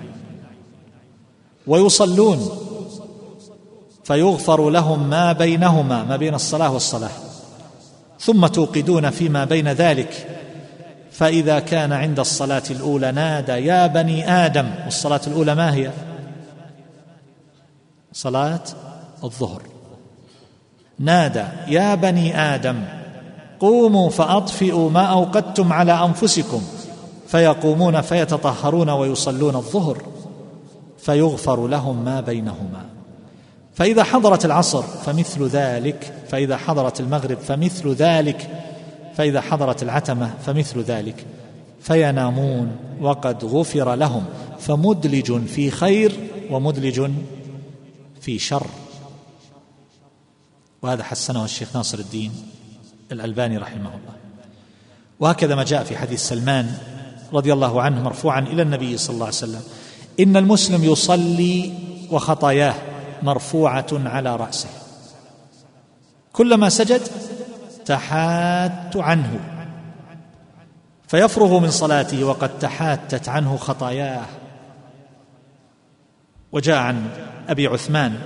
[1.68, 2.50] ويصلون
[4.04, 7.12] فيغفر لهم ما بينهما ما بين الصلاة والصلاة.
[8.20, 10.40] ثم توقدون فيما بين ذلك.
[11.12, 15.92] فإذا كان عند الصلاة الأولى نادى يا بني آدم والصلاة الأولى ما هي؟
[18.18, 18.64] صلاة
[19.24, 19.62] الظهر.
[21.00, 22.84] نادى يا بني آدم
[23.60, 26.62] قوموا فأطفئوا ما أوقدتم على أنفسكم.
[27.28, 30.02] فيقومون فيتطهرون ويصلون الظهر
[30.98, 32.86] فيغفر لهم ما بينهما.
[33.76, 38.50] فإذا حضرت العصر فمثل ذلك فإذا حضرت المغرب فمثل ذلك
[39.16, 41.26] فإذا حضرت العتمة فمثل ذلك.
[41.82, 44.24] فينامون وقد غفر لهم
[44.60, 46.12] فمدلج في خير
[46.52, 47.12] ومدلج
[48.22, 48.68] في شر.
[50.82, 52.32] وهذا حسنه الشيخ ناصر الدين
[53.12, 54.16] الألباني رحمه الله.
[55.20, 56.78] وهكذا ما جاء في حديث سلمان
[57.34, 59.64] رضي الله عنه مرفوعا إلى النبي صلى الله عليه وسلم.
[60.20, 61.74] إن المسلم يصلي
[62.12, 62.76] وخطاياه
[63.24, 64.70] مرفوعة على رأسه.
[66.34, 67.02] كلما سجد
[67.86, 69.40] تحات عنه.
[71.08, 74.26] فيفرغ من صلاته وقد تحاتت عنه خطاياه.
[76.52, 77.04] وجاء عن
[77.50, 78.20] أبي عثمان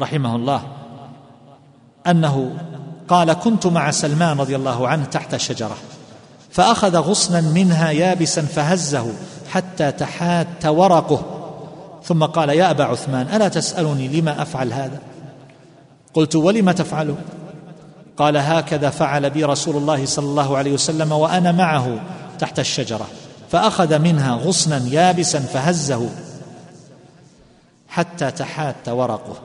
[0.00, 0.62] رحمه الله
[2.06, 2.52] أنه
[3.08, 5.76] قال كنت مع سلمان رضي الله عنه تحت شجرة
[6.50, 9.12] فأخذ غصنا منها يابسا فهزه
[9.50, 11.22] حتى تحات ورقه
[12.04, 14.98] ثم قال يا أبا عثمان ألا تسألني لما أفعل هذا؟
[16.14, 17.16] قلت ولم تفعله؟
[18.16, 22.00] قال هكذا فعل بي رسول الله صلى الله عليه وسلم وأنا معه
[22.38, 23.06] تحت الشجرة
[23.50, 26.08] فأخذ منها غصنا يابسا فهزه
[27.88, 29.36] حتى تحات ورقه.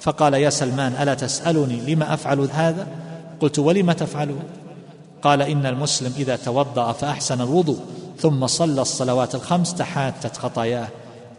[0.00, 2.86] فقال يا سلمان ألا تسألني لما أفعل هذا؟
[3.40, 4.38] قلت ولم تفعله
[5.22, 7.80] قال إن المسلم إذا توضأ فأحسن الوضوء
[8.18, 10.88] ثم صلى الصلوات الخمس تحاتت خطاياه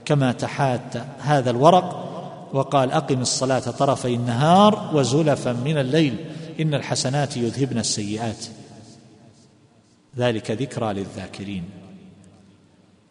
[0.06, 2.06] كما تحات هذا الورق.
[2.54, 6.16] وقال أقم الصلاة طرفي النهار وزلفا من الليل
[6.60, 8.46] إن الحسنات يذهبن السيئات.
[10.18, 11.64] ذلك ذكرى للذاكرين.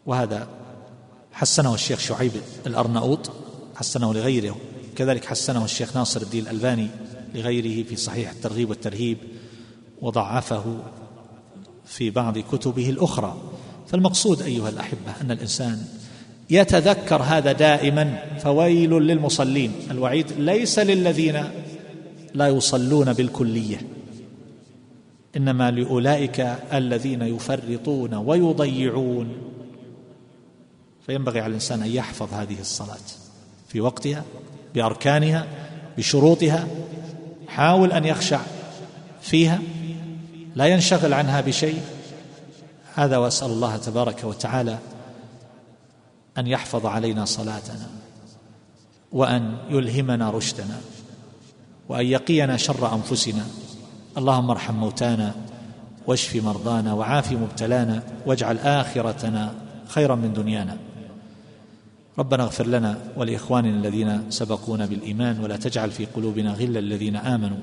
[0.07, 0.49] وهذا
[1.35, 2.33] حسنه الشيخ شعيب
[2.67, 3.31] الارناؤوط
[3.77, 4.57] حسنه لغيره.
[4.97, 6.89] كذلك حسنه الشيخ ناصر الدين الألباني
[7.35, 9.19] لغيره في صحيح الترغيب والترهيب
[10.03, 10.77] وضعفه
[11.87, 13.37] في بعض كتبه الأخرى.
[13.87, 15.85] فالمقصود أيها الأحبة أن الإنسان
[16.51, 19.73] يتذكر هذا دائما فويل للمصلين.
[19.91, 21.45] الوعيد ليس للذين
[22.35, 23.87] لا يصلون بالكلية
[25.37, 26.41] إنما لأولئك
[26.73, 29.54] الذين يفرطون ويضيعون.
[31.07, 33.07] فينبغي على الإنسان أن يحفظ هذه الصلاة
[33.69, 34.25] في وقتها
[34.75, 35.47] بأركانها
[35.99, 36.67] بشروطها.
[37.49, 38.41] حاول أن يخشع
[39.23, 39.59] فيها
[40.55, 41.83] لا ينشغل عنها بشيء.
[42.95, 44.79] هذا وأسأل الله تبارك وتعالى
[46.39, 47.87] أن يحفظ علينا صلاتنا
[49.13, 50.81] وأن يلهمنا رشدنا
[51.89, 53.47] وأن يقينا شر أنفسنا.
[54.19, 55.35] اللهم ارحم موتانا
[56.07, 59.55] واشف مرضانا وعاف مبتلانا واجعل آخرتنا
[59.89, 60.77] خيرا من دنيانا.
[62.19, 67.59] ربنا اغفر لنا ولإخواننا الذين سبقونا بالإيمان ولا تجعل في قلوبنا غلا الذين آمنوا.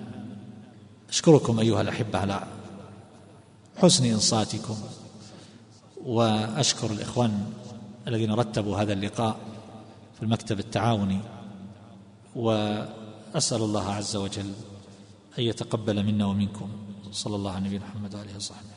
[1.10, 2.44] أشكركم أيها الأحبة على
[3.78, 4.78] حسن إنصاتكم
[6.06, 7.46] وأشكر الإخوان
[8.08, 9.38] الذين رتبوا هذا اللقاء
[10.16, 11.20] في المكتب التعاوني
[12.36, 14.52] وأسأل الله عز وجل
[15.40, 16.70] أن يتقبل منا ومنكم.
[17.12, 18.71] صلى الله على نبينا محمد وعلى آله وصحبه.